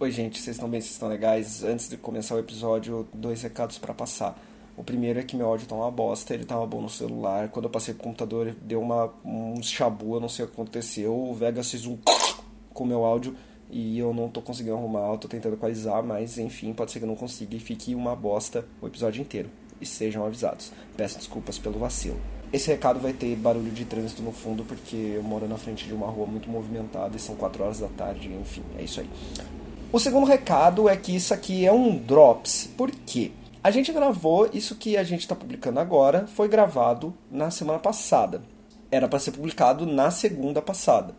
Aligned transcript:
Oi, 0.00 0.12
gente, 0.12 0.40
vocês 0.40 0.54
estão 0.54 0.68
bem? 0.68 0.80
Vocês 0.80 0.92
estão 0.92 1.08
legais? 1.08 1.64
Antes 1.64 1.88
de 1.88 1.96
começar 1.96 2.36
o 2.36 2.38
episódio, 2.38 3.08
dois 3.12 3.42
recados 3.42 3.78
para 3.78 3.92
passar. 3.92 4.40
O 4.76 4.84
primeiro 4.84 5.18
é 5.18 5.24
que 5.24 5.34
meu 5.34 5.48
áudio 5.48 5.66
tá 5.66 5.74
uma 5.74 5.90
bosta, 5.90 6.32
ele 6.32 6.44
tava 6.44 6.64
bom 6.64 6.80
no 6.80 6.88
celular. 6.88 7.48
Quando 7.48 7.64
eu 7.64 7.70
passei 7.70 7.92
pro 7.92 8.04
computador, 8.04 8.54
deu 8.62 8.80
uma, 8.80 9.12
um 9.24 9.60
chabu, 9.60 10.14
eu 10.14 10.20
não 10.20 10.28
sei 10.28 10.44
o 10.44 10.48
que 10.48 10.54
aconteceu. 10.54 11.12
O 11.12 11.34
Vegas 11.34 11.68
fez 11.68 11.84
um 11.84 11.98
com 12.72 12.84
meu 12.84 13.04
áudio 13.04 13.34
e 13.68 13.98
eu 13.98 14.14
não 14.14 14.28
tô 14.28 14.40
conseguindo 14.40 14.76
arrumar, 14.76 15.10
eu 15.10 15.18
tô 15.18 15.26
tentando 15.26 15.54
equalizar, 15.54 16.00
mas 16.00 16.38
enfim, 16.38 16.72
pode 16.72 16.92
ser 16.92 17.00
que 17.00 17.04
eu 17.04 17.08
não 17.08 17.16
consiga 17.16 17.56
e 17.56 17.58
fique 17.58 17.92
uma 17.92 18.14
bosta 18.14 18.64
o 18.80 18.86
episódio 18.86 19.20
inteiro. 19.20 19.50
E 19.80 19.86
sejam 19.86 20.24
avisados. 20.24 20.70
Peço 20.96 21.18
desculpas 21.18 21.58
pelo 21.58 21.76
vacilo. 21.76 22.20
Esse 22.52 22.70
recado 22.70 23.00
vai 23.00 23.12
ter 23.12 23.34
barulho 23.34 23.72
de 23.72 23.84
trânsito 23.84 24.22
no 24.22 24.30
fundo, 24.30 24.62
porque 24.62 25.14
eu 25.16 25.24
moro 25.24 25.48
na 25.48 25.58
frente 25.58 25.88
de 25.88 25.92
uma 25.92 26.06
rua 26.06 26.24
muito 26.24 26.48
movimentada 26.48 27.16
e 27.16 27.18
são 27.18 27.34
4 27.34 27.64
horas 27.64 27.80
da 27.80 27.88
tarde, 27.88 28.32
enfim, 28.32 28.62
é 28.78 28.84
isso 28.84 29.00
aí. 29.00 29.10
O 29.90 29.98
segundo 29.98 30.26
recado 30.26 30.86
é 30.86 30.94
que 30.98 31.16
isso 31.16 31.32
aqui 31.32 31.64
é 31.64 31.72
um 31.72 31.96
drops. 31.96 32.68
Por 32.76 32.90
quê? 32.90 33.32
A 33.64 33.70
gente 33.70 33.90
gravou 33.90 34.46
isso 34.52 34.74
que 34.74 34.98
a 34.98 35.02
gente 35.02 35.20
está 35.20 35.34
publicando 35.34 35.80
agora, 35.80 36.26
foi 36.26 36.46
gravado 36.46 37.14
na 37.30 37.50
semana 37.50 37.78
passada. 37.78 38.42
Era 38.90 39.08
para 39.08 39.18
ser 39.18 39.30
publicado 39.30 39.86
na 39.86 40.10
segunda 40.10 40.60
passada. 40.60 41.14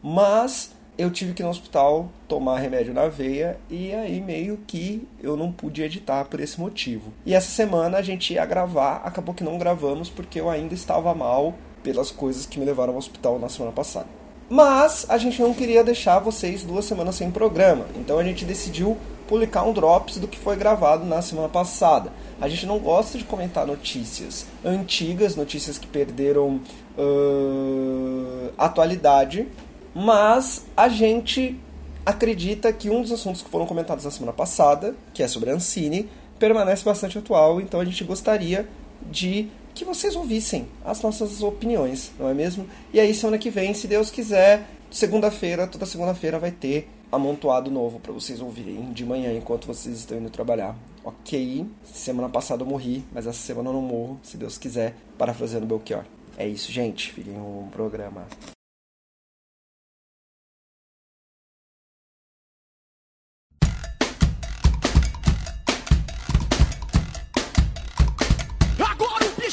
Mas 0.00 0.70
eu 0.96 1.10
tive 1.10 1.34
que 1.34 1.42
ir 1.42 1.44
no 1.44 1.50
hospital 1.50 2.10
tomar 2.28 2.60
remédio 2.60 2.94
na 2.94 3.08
veia 3.08 3.58
e 3.68 3.92
aí 3.92 4.20
meio 4.20 4.56
que 4.68 5.04
eu 5.20 5.36
não 5.36 5.50
pude 5.50 5.82
editar 5.82 6.24
por 6.26 6.38
esse 6.38 6.60
motivo. 6.60 7.12
E 7.26 7.34
essa 7.34 7.50
semana 7.50 7.98
a 7.98 8.02
gente 8.02 8.34
ia 8.34 8.46
gravar, 8.46 8.98
acabou 8.98 9.34
que 9.34 9.42
não 9.42 9.58
gravamos 9.58 10.08
porque 10.08 10.40
eu 10.40 10.48
ainda 10.48 10.74
estava 10.74 11.12
mal 11.12 11.54
pelas 11.82 12.12
coisas 12.12 12.46
que 12.46 12.60
me 12.60 12.64
levaram 12.64 12.92
ao 12.92 13.00
hospital 13.00 13.40
na 13.40 13.48
semana 13.48 13.72
passada. 13.72 14.22
Mas 14.52 15.06
a 15.08 15.16
gente 15.16 15.40
não 15.40 15.54
queria 15.54 15.82
deixar 15.82 16.18
vocês 16.18 16.62
duas 16.62 16.84
semanas 16.84 17.14
sem 17.14 17.30
programa, 17.30 17.86
então 17.96 18.18
a 18.18 18.22
gente 18.22 18.44
decidiu 18.44 18.98
publicar 19.26 19.62
um 19.62 19.72
drops 19.72 20.18
do 20.18 20.28
que 20.28 20.38
foi 20.38 20.56
gravado 20.56 21.06
na 21.06 21.22
semana 21.22 21.48
passada. 21.48 22.12
A 22.38 22.50
gente 22.50 22.66
não 22.66 22.78
gosta 22.78 23.16
de 23.16 23.24
comentar 23.24 23.66
notícias 23.66 24.44
antigas, 24.62 25.36
notícias 25.36 25.78
que 25.78 25.86
perderam 25.86 26.60
uh, 26.98 28.52
atualidade, 28.58 29.48
mas 29.94 30.66
a 30.76 30.86
gente 30.86 31.58
acredita 32.04 32.70
que 32.74 32.90
um 32.90 33.00
dos 33.00 33.10
assuntos 33.10 33.40
que 33.40 33.48
foram 33.48 33.64
comentados 33.64 34.04
na 34.04 34.10
semana 34.10 34.34
passada, 34.34 34.94
que 35.14 35.22
é 35.22 35.28
sobre 35.28 35.48
a 35.48 35.54
Ancine, 35.54 36.10
permanece 36.38 36.84
bastante 36.84 37.16
atual, 37.16 37.58
então 37.58 37.80
a 37.80 37.86
gente 37.86 38.04
gostaria 38.04 38.68
de 39.10 39.48
que 39.74 39.84
vocês 39.84 40.14
ouvissem 40.16 40.66
as 40.84 41.02
nossas 41.02 41.42
opiniões, 41.42 42.12
não 42.18 42.28
é 42.28 42.34
mesmo? 42.34 42.66
E 42.92 43.00
aí, 43.00 43.14
semana 43.14 43.38
que 43.38 43.50
vem, 43.50 43.74
se 43.74 43.86
Deus 43.86 44.10
quiser, 44.10 44.66
segunda-feira, 44.90 45.66
toda 45.66 45.86
segunda-feira 45.86 46.38
vai 46.38 46.50
ter 46.50 46.88
amontoado 47.10 47.70
novo 47.70 48.00
para 48.00 48.12
vocês 48.12 48.40
ouvirem 48.40 48.92
de 48.92 49.04
manhã 49.04 49.32
enquanto 49.36 49.66
vocês 49.66 49.98
estão 49.98 50.18
indo 50.18 50.30
trabalhar. 50.30 50.76
Ok, 51.04 51.66
semana 51.84 52.28
passada 52.28 52.62
eu 52.62 52.66
morri, 52.66 53.04
mas 53.12 53.26
essa 53.26 53.38
semana 53.38 53.68
eu 53.68 53.72
não 53.74 53.82
morro, 53.82 54.18
se 54.22 54.36
Deus 54.36 54.56
quiser, 54.56 54.94
parafraseando 55.18 55.66
Belchior. 55.66 56.04
É 56.36 56.46
isso, 56.46 56.72
gente. 56.72 57.12
Fiquem 57.12 57.34
um 57.34 57.68
programa. 57.70 58.26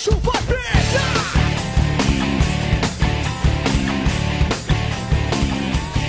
Vai 0.07 0.41
pegar! 0.43 1.29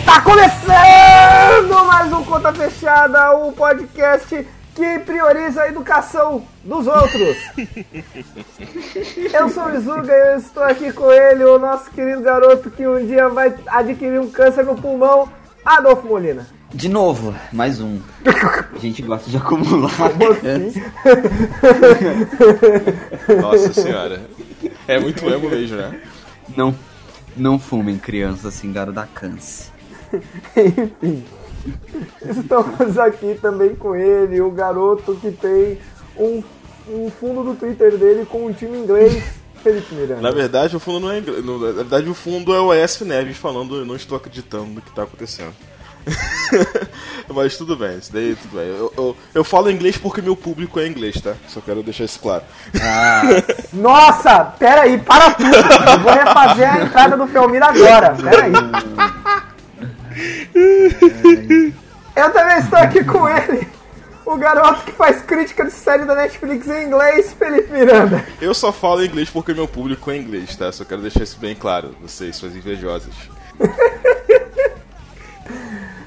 Tá 0.05 0.21
começando 0.21 1.87
mais 1.87 2.13
um 2.13 2.25
Conta 2.25 2.53
Fechada, 2.53 3.33
o 3.33 3.49
um 3.49 3.53
podcast 3.53 4.47
que 4.77 4.99
prioriza 5.01 5.63
a 5.63 5.69
educação 5.69 6.47
dos 6.63 6.87
outros. 6.87 7.37
eu 9.35 9.49
sou 9.49 9.65
o 9.65 9.75
Izuga 9.75 10.13
e 10.13 10.33
eu 10.35 10.39
estou 10.39 10.62
aqui 10.62 10.93
com 10.93 11.11
ele, 11.11 11.45
o 11.45 11.59
nosso 11.59 11.91
querido 11.91 12.23
garoto 12.23 12.71
que 12.71 12.87
um 12.87 13.05
dia 13.05 13.29
vai 13.29 13.53
adquirir 13.67 14.21
um 14.21 14.31
câncer 14.31 14.65
no 14.65 14.77
pulmão, 14.77 15.29
Adolfo 15.65 16.06
Molina. 16.06 16.59
De 16.72 16.88
novo, 16.88 17.34
mais 17.53 17.81
um. 17.81 17.98
A 18.75 18.78
gente 18.78 19.03
gosta 19.03 19.28
de 19.28 19.36
acumular. 19.36 19.91
Assim? 19.91 20.81
Nossa 23.41 23.72
senhora. 23.72 24.22
É 24.86 24.98
muito 24.98 25.28
emo 25.28 25.50
mesmo, 25.50 25.76
né? 25.76 26.00
Não, 26.56 26.75
não 27.36 27.58
fumem 27.58 27.98
crianças 27.98 28.47
assim, 28.47 28.72
garo 28.72 28.92
da 28.92 29.04
câncer. 29.06 29.72
Enfim. 30.56 31.25
Estamos 32.22 32.98
aqui 32.98 33.38
também 33.41 33.75
com 33.75 33.94
ele, 33.94 34.41
o 34.41 34.50
garoto 34.50 35.16
que 35.16 35.31
tem 35.32 35.78
um, 36.16 36.42
um 36.88 37.10
fundo 37.10 37.42
do 37.42 37.54
Twitter 37.54 37.97
dele 37.98 38.25
com 38.25 38.47
um 38.47 38.52
time 38.52 38.78
inglês. 38.78 39.41
Felipe 39.62 39.94
Miranda. 39.94 40.22
Na 40.22 40.31
verdade, 40.31 40.75
o 40.75 40.81
fundo 40.81 41.00
não 41.00 41.10
é 41.10 41.19
inglês. 41.19 41.44
Na 41.44 41.72
verdade, 41.72 42.08
o 42.08 42.14
fundo 42.14 42.54
é 42.54 42.60
o 42.60 42.72
ES 42.72 43.00
Neves 43.00 43.37
falando: 43.37 43.76
Eu 43.76 43.84
não 43.84 43.94
estou 43.97 44.16
acreditando 44.16 44.66
no 44.66 44.81
que 44.81 44.88
está 44.88 45.02
acontecendo. 45.02 45.52
Mas 47.32 47.56
tudo 47.56 47.76
bem, 47.76 47.98
isso 47.98 48.12
daí 48.12 48.34
tudo 48.34 48.56
bem. 48.56 48.69
Eu, 48.69 48.93
eu, 48.97 49.16
eu, 49.34 49.44
falo 49.44 49.71
inglês 49.71 49.97
porque 49.97 50.21
meu 50.21 50.34
público 50.34 50.81
é 50.81 50.87
inglês, 50.87 51.21
tá? 51.21 51.34
Só 51.48 51.60
quero 51.60 51.82
deixar 51.82 52.04
isso 52.04 52.19
claro. 52.19 52.43
Ah. 52.82 53.22
Nossa, 53.72 54.44
pera 54.59 54.82
aí, 54.82 54.99
para 54.99 55.31
tudo. 55.32 55.54
Eu 55.54 56.00
vou 56.00 56.12
refazer 56.12 56.72
a 56.72 56.82
entrada 56.82 57.16
do 57.16 57.26
Felmir 57.26 57.62
agora. 57.62 58.15
Pera 58.15 58.44
aí. 58.44 58.53
Eu 62.16 62.32
também 62.32 62.59
estou 62.59 62.78
aqui 62.78 63.04
com 63.04 63.28
ele. 63.28 63.69
O 64.26 64.37
garoto 64.37 64.84
que 64.84 64.93
faz 64.93 65.22
crítica 65.22 65.65
de 65.65 65.72
série 65.72 66.04
da 66.04 66.15
Netflix 66.15 66.69
em 66.69 66.84
inglês, 66.84 67.32
Felipe 67.32 67.72
Miranda. 67.72 68.25
Eu 68.41 68.54
só 68.54 68.72
falo 68.72 69.04
inglês 69.04 69.28
porque 69.28 69.53
meu 69.53 69.66
público 69.66 70.10
é 70.10 70.16
inglês, 70.16 70.54
tá? 70.54 70.70
Só 70.70 70.84
quero 70.84 71.03
deixar 71.03 71.25
isso 71.25 71.38
bem 71.41 71.54
claro, 71.54 71.97
vocês, 72.00 72.37
suas 72.37 72.54
invejosas. 72.54 73.12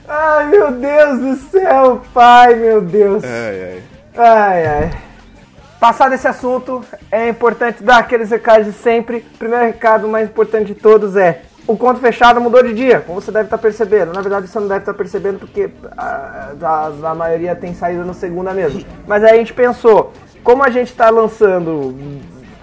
Ai, 0.08 0.48
meu 0.48 0.72
Deus 0.72 1.20
do 1.20 1.36
céu, 1.50 2.02
pai, 2.14 2.56
meu 2.56 2.82
Deus. 2.82 3.24
Ai, 3.24 3.62
ai. 3.62 3.84
Ai, 4.16 4.66
ai. 4.66 4.92
Passado 5.80 6.14
esse 6.14 6.28
assunto, 6.28 6.84
é 7.12 7.30
importante 7.30 7.84
dar 7.84 8.00
aqueles 8.00 8.30
recados 8.30 8.66
de 8.68 8.74
sempre. 8.74 9.26
O 9.34 9.38
primeiro 9.38 9.66
recado 9.66 10.08
mais 10.08 10.30
importante 10.30 10.68
de 10.68 10.76
todos 10.76 11.16
é: 11.16 11.42
o 11.66 11.78
conto 11.78 12.00
fechado 12.00 12.42
mudou 12.42 12.62
de 12.64 12.74
dia, 12.74 13.02
como 13.02 13.22
você 13.22 13.32
deve 13.32 13.46
estar 13.46 13.58
percebendo. 13.58 14.14
Na 14.14 14.22
verdade, 14.22 14.48
você 14.48 14.60
não 14.60 14.68
deve 14.68 14.82
estar 14.82 14.94
percebendo 14.94 15.40
porque 15.40 15.70
a, 15.98 16.52
a, 16.62 17.12
a 17.12 17.16
maioria 17.16 17.56
tem 17.56 17.74
saído 17.74 18.04
no 18.04 18.14
segunda 18.14 18.54
mesmo. 18.54 18.84
Mas 19.08 19.24
aí 19.24 19.32
a 19.32 19.38
gente 19.38 19.54
pensou: 19.54 20.12
como 20.44 20.64
a 20.64 20.70
gente 20.70 20.90
está 20.90 21.10
lançando 21.10 21.96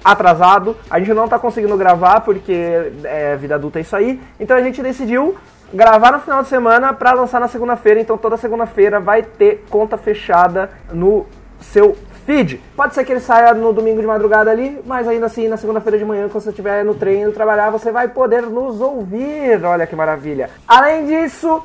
atrasado, 0.04 0.76
a 0.90 0.98
gente 0.98 1.12
não 1.12 1.24
está 1.24 1.38
conseguindo 1.38 1.76
gravar 1.76 2.20
porque 2.20 2.92
é 3.04 3.36
vida 3.36 3.54
adulta 3.54 3.78
é 3.78 3.82
isso 3.82 3.94
aí, 3.94 4.20
então 4.38 4.56
a 4.56 4.62
gente 4.62 4.82
decidiu 4.82 5.36
gravar 5.72 6.12
no 6.12 6.20
final 6.20 6.42
de 6.42 6.48
semana 6.48 6.92
para 6.92 7.12
lançar 7.12 7.40
na 7.40 7.48
segunda-feira. 7.48 8.00
Então 8.00 8.16
toda 8.18 8.36
segunda-feira 8.36 9.00
vai 9.00 9.22
ter 9.22 9.64
conta 9.70 9.96
fechada 9.96 10.70
no 10.92 11.26
seu 11.60 11.96
feed. 12.26 12.60
Pode 12.76 12.94
ser 12.94 13.04
que 13.04 13.12
ele 13.12 13.20
saia 13.20 13.52
no 13.54 13.72
domingo 13.72 14.00
de 14.00 14.06
madrugada 14.06 14.50
ali, 14.50 14.80
mas 14.86 15.08
ainda 15.08 15.26
assim 15.26 15.48
na 15.48 15.56
segunda-feira 15.56 15.98
de 15.98 16.04
manhã, 16.04 16.28
quando 16.28 16.42
você 16.42 16.50
estiver 16.50 16.84
no 16.84 16.94
treino 16.94 17.32
trabalhar, 17.32 17.70
você 17.70 17.90
vai 17.90 18.08
poder 18.08 18.42
nos 18.42 18.80
ouvir. 18.80 19.64
Olha 19.64 19.86
que 19.86 19.96
maravilha. 19.96 20.50
Além 20.66 21.06
disso, 21.06 21.62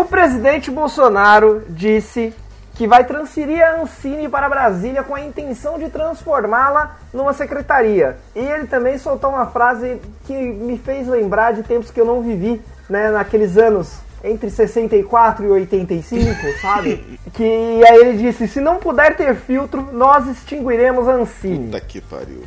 O 0.03 0.05
presidente 0.05 0.69
Bolsonaro 0.69 1.63
disse 1.69 2.35
que 2.75 2.89
vai 2.89 3.05
transferir 3.05 3.65
a 3.65 3.81
Ancine 3.81 4.29
para 4.29 4.49
Brasília 4.49 5.05
com 5.05 5.15
a 5.15 5.21
intenção 5.21 5.79
de 5.79 5.89
transformá-la 5.91 6.97
numa 7.15 7.33
secretaria. 7.33 8.17
E 8.35 8.41
ele 8.41 8.67
também 8.67 8.99
soltou 8.99 9.31
uma 9.31 9.47
frase 9.47 10.03
que 10.25 10.35
me 10.35 10.77
fez 10.77 11.07
lembrar 11.07 11.53
de 11.53 11.63
tempos 11.63 11.93
que 11.93 12.01
eu 12.01 12.05
não 12.05 12.21
vivi 12.21 12.61
né, 12.91 13.13
naqueles 13.13 13.57
anos 13.57 14.01
entre 14.25 14.51
64 14.51 15.45
e 15.47 15.49
85, 15.49 16.35
sabe? 16.61 17.21
Que 17.33 17.85
aí 17.85 18.01
ele 18.01 18.19
disse: 18.19 18.49
se 18.49 18.61
não 18.61 18.79
puder 18.79 19.17
ter 19.17 19.37
filtro, 19.37 19.89
nós 19.93 20.27
extinguiremos 20.27 21.07
a 21.07 21.13
Ancine. 21.13 21.67
Puta 21.67 21.81
que 21.81 22.01
pariu. 22.01 22.43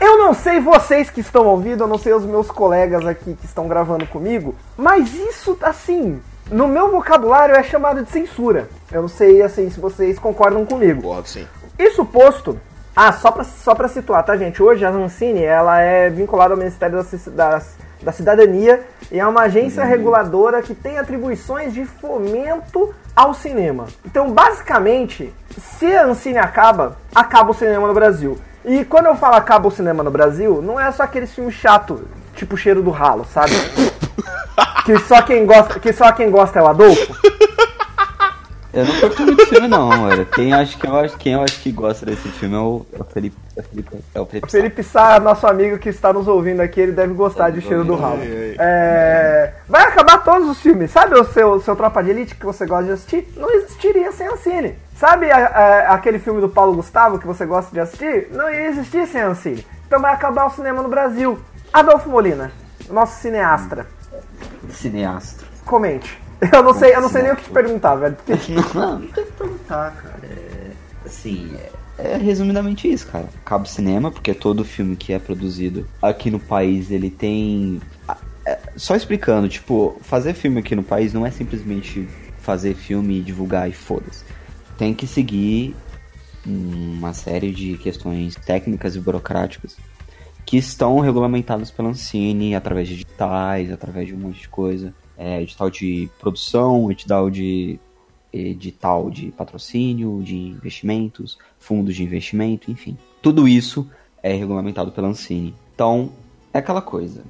Eu 0.00 0.18
não 0.18 0.34
sei 0.34 0.60
vocês 0.60 1.08
que 1.10 1.20
estão 1.20 1.46
ouvindo, 1.46 1.84
eu 1.84 1.88
não 1.88 1.96
sei 1.98 2.12
os 2.12 2.24
meus 2.24 2.50
colegas 2.50 3.06
aqui 3.06 3.34
que 3.34 3.46
estão 3.46 3.66
gravando 3.66 4.06
comigo, 4.06 4.54
mas 4.76 5.14
isso, 5.14 5.56
assim, 5.62 6.20
no 6.50 6.68
meu 6.68 6.90
vocabulário 6.90 7.54
é 7.54 7.62
chamado 7.62 8.02
de 8.02 8.10
censura. 8.10 8.68
Eu 8.92 9.02
não 9.02 9.08
sei, 9.08 9.42
assim, 9.42 9.70
se 9.70 9.80
vocês 9.80 10.18
concordam 10.18 10.64
comigo. 10.66 11.00
Concordo, 11.02 11.28
sim. 11.28 11.46
Isso 11.78 12.04
posto, 12.04 12.60
ah, 12.94 13.10
só 13.12 13.30
pra, 13.30 13.44
só 13.44 13.74
pra 13.74 13.88
situar, 13.88 14.22
tá, 14.24 14.36
gente? 14.36 14.62
Hoje 14.62 14.84
a 14.84 14.90
Ancine, 14.90 15.42
ela 15.42 15.80
é 15.80 16.10
vinculada 16.10 16.52
ao 16.52 16.58
Ministério 16.58 17.02
da, 17.02 17.48
das- 17.50 17.74
da 18.02 18.12
Cidadania 18.12 18.82
e 19.10 19.18
é 19.18 19.26
uma 19.26 19.42
agência 19.42 19.82
reguladora 19.82 20.60
que 20.62 20.74
tem 20.74 20.98
atribuições 20.98 21.72
de 21.72 21.86
fomento 21.86 22.94
ao 23.14 23.32
cinema. 23.32 23.86
Então, 24.04 24.30
basicamente, 24.30 25.32
se 25.58 25.86
a 25.96 26.04
Ancine 26.04 26.38
acaba, 26.38 26.98
acaba 27.14 27.50
o 27.50 27.54
cinema 27.54 27.88
no 27.88 27.94
Brasil. 27.94 28.38
E 28.66 28.84
quando 28.84 29.06
eu 29.06 29.14
falo 29.14 29.36
acaba 29.36 29.68
o 29.68 29.70
cinema 29.70 30.02
no 30.02 30.10
Brasil, 30.10 30.60
não 30.60 30.78
é 30.78 30.90
só 30.90 31.04
aquele 31.04 31.28
filme 31.28 31.52
chato, 31.52 32.02
tipo 32.34 32.56
Cheiro 32.56 32.82
do 32.82 32.90
Ralo, 32.90 33.24
sabe? 33.32 33.52
que 34.84 34.98
só 34.98 35.22
quem 35.22 35.46
gosta, 35.46 35.78
que 35.78 35.92
só 35.92 36.10
quem 36.10 36.28
gosta 36.28 36.58
é 36.58 36.62
o 36.62 36.66
Adolfo. 36.66 37.14
Eu 38.72 38.84
não 38.84 39.00
curto 39.00 39.22
muito 39.22 39.46
filme, 39.46 39.68
não, 39.68 40.08
velho. 40.08 40.26
Quem, 40.26 40.52
acho 40.52 40.76
que 40.76 40.86
eu 40.86 40.96
acho, 40.96 41.16
quem 41.16 41.32
eu 41.32 41.42
acho 41.42 41.60
que 41.60 41.70
gosta 41.72 42.04
desse 42.04 42.28
filme 42.28 42.56
é 42.56 42.58
o, 42.58 42.84
é 42.92 43.00
o 43.00 43.04
Felipe. 43.04 43.36
É 43.56 43.60
o 43.60 43.62
Felipe, 43.62 43.96
é 44.14 44.20
o 44.20 44.26
Felipe 44.26 44.50
Sá. 44.50 44.58
Felipe 44.58 44.82
Sá, 44.82 45.20
nosso 45.20 45.46
amigo 45.46 45.78
que 45.78 45.88
está 45.88 46.12
nos 46.12 46.28
ouvindo 46.28 46.60
aqui, 46.60 46.80
ele 46.80 46.92
deve 46.92 47.14
gostar 47.14 47.48
de 47.50 47.62
Cheiro 47.62 47.84
do 47.84 47.94
Ralo. 47.94 48.20
É, 48.22 49.54
Vai 49.66 49.84
acabar 49.84 50.22
todos 50.22 50.50
os 50.50 50.60
filmes. 50.60 50.90
Sabe 50.90 51.18
o 51.18 51.24
seu, 51.24 51.58
seu 51.60 51.74
Tropa 51.74 52.02
de 52.02 52.10
Elite 52.10 52.34
que 52.34 52.44
você 52.44 52.66
gosta 52.66 52.84
de 52.84 52.90
assistir? 52.90 53.32
Não 53.36 53.50
existiria 53.50 54.12
sem 54.12 54.26
a 54.26 54.36
Cine. 54.36 54.74
Sabe 54.98 55.30
a- 55.30 55.36
a- 55.46 55.94
aquele 55.94 56.18
filme 56.18 56.40
do 56.40 56.48
Paulo 56.48 56.74
Gustavo 56.74 57.18
que 57.18 57.26
você 57.26 57.44
gosta 57.44 57.70
de 57.72 57.80
assistir? 57.80 58.28
Não 58.32 58.50
ia 58.50 58.68
existir 58.68 59.06
sem 59.06 59.20
a 59.20 59.34
Cine. 59.34 59.64
Então 59.86 60.00
vai 60.00 60.12
acabar 60.14 60.46
o 60.46 60.50
cinema 60.50 60.82
no 60.82 60.88
Brasil. 60.88 61.38
Adolfo 61.72 62.08
Molina, 62.08 62.50
nosso 62.88 63.20
cineastra, 63.20 63.86
Cineasta. 64.70 65.44
comente. 65.64 66.18
Eu 66.52 66.62
não 66.62 66.74
sei, 66.74 66.94
eu 66.94 67.00
não 67.00 67.08
sei 67.08 67.22
nem 67.22 67.32
o 67.32 67.36
que 67.36 67.44
te 67.44 67.50
perguntar, 67.50 67.94
velho. 67.96 68.14
porque- 68.16 68.52
Não, 68.78 68.98
não 68.98 69.08
tem 69.08 69.24
que 69.24 69.32
perguntar, 69.32 69.90
cara. 69.92 70.14
É, 70.22 70.70
assim, 71.06 71.56
é, 71.98 72.12
é 72.14 72.16
resumidamente 72.18 72.90
isso, 72.92 73.06
cara. 73.06 73.26
Cabo 73.44 73.66
cinema, 73.66 74.10
porque 74.10 74.34
todo 74.34 74.64
filme 74.64 74.96
que 74.96 75.12
é 75.12 75.18
produzido 75.18 75.86
aqui 76.00 76.30
no 76.30 76.38
país, 76.38 76.90
ele 76.90 77.10
tem. 77.10 77.80
é, 78.44 78.58
só 78.76 78.94
explicando, 78.94 79.48
tipo, 79.48 79.98
fazer 80.02 80.34
filme 80.34 80.60
aqui 80.60 80.76
no 80.76 80.82
país 80.82 81.12
não 81.14 81.24
é 81.26 81.30
simplesmente 81.30 82.06
fazer 82.42 82.74
filme, 82.74 83.20
divulgar 83.22 83.68
e 83.68 83.72
foda-se. 83.72 84.24
Tem 84.78 84.94
que 84.94 85.06
seguir 85.06 85.74
uma 86.46 87.12
série 87.12 87.50
de 87.50 87.76
questões 87.78 88.34
técnicas 88.36 88.94
e 88.94 89.00
burocráticas 89.00 89.76
que 90.44 90.56
estão 90.56 91.00
regulamentadas 91.00 91.70
pela 91.70 91.88
Ancine 91.88 92.54
através 92.54 92.86
de 92.86 92.94
editais, 92.94 93.72
através 93.72 94.06
de 94.06 94.14
um 94.14 94.18
monte 94.18 94.42
de 94.42 94.48
coisa. 94.48 94.94
É, 95.18 95.42
edital 95.42 95.70
de 95.70 96.08
produção, 96.20 96.90
edital 96.90 97.28
de 97.28 97.80
edital 98.32 99.10
de 99.10 99.32
patrocínio, 99.32 100.22
de 100.22 100.36
investimentos, 100.36 101.38
fundos 101.58 101.96
de 101.96 102.02
investimento, 102.04 102.70
enfim. 102.70 102.96
Tudo 103.22 103.48
isso 103.48 103.88
é 104.22 104.34
regulamentado 104.34 104.92
pela 104.92 105.08
Ancine. 105.08 105.54
Então, 105.74 106.10
é 106.52 106.58
aquela 106.58 106.82
coisa. 106.82 107.22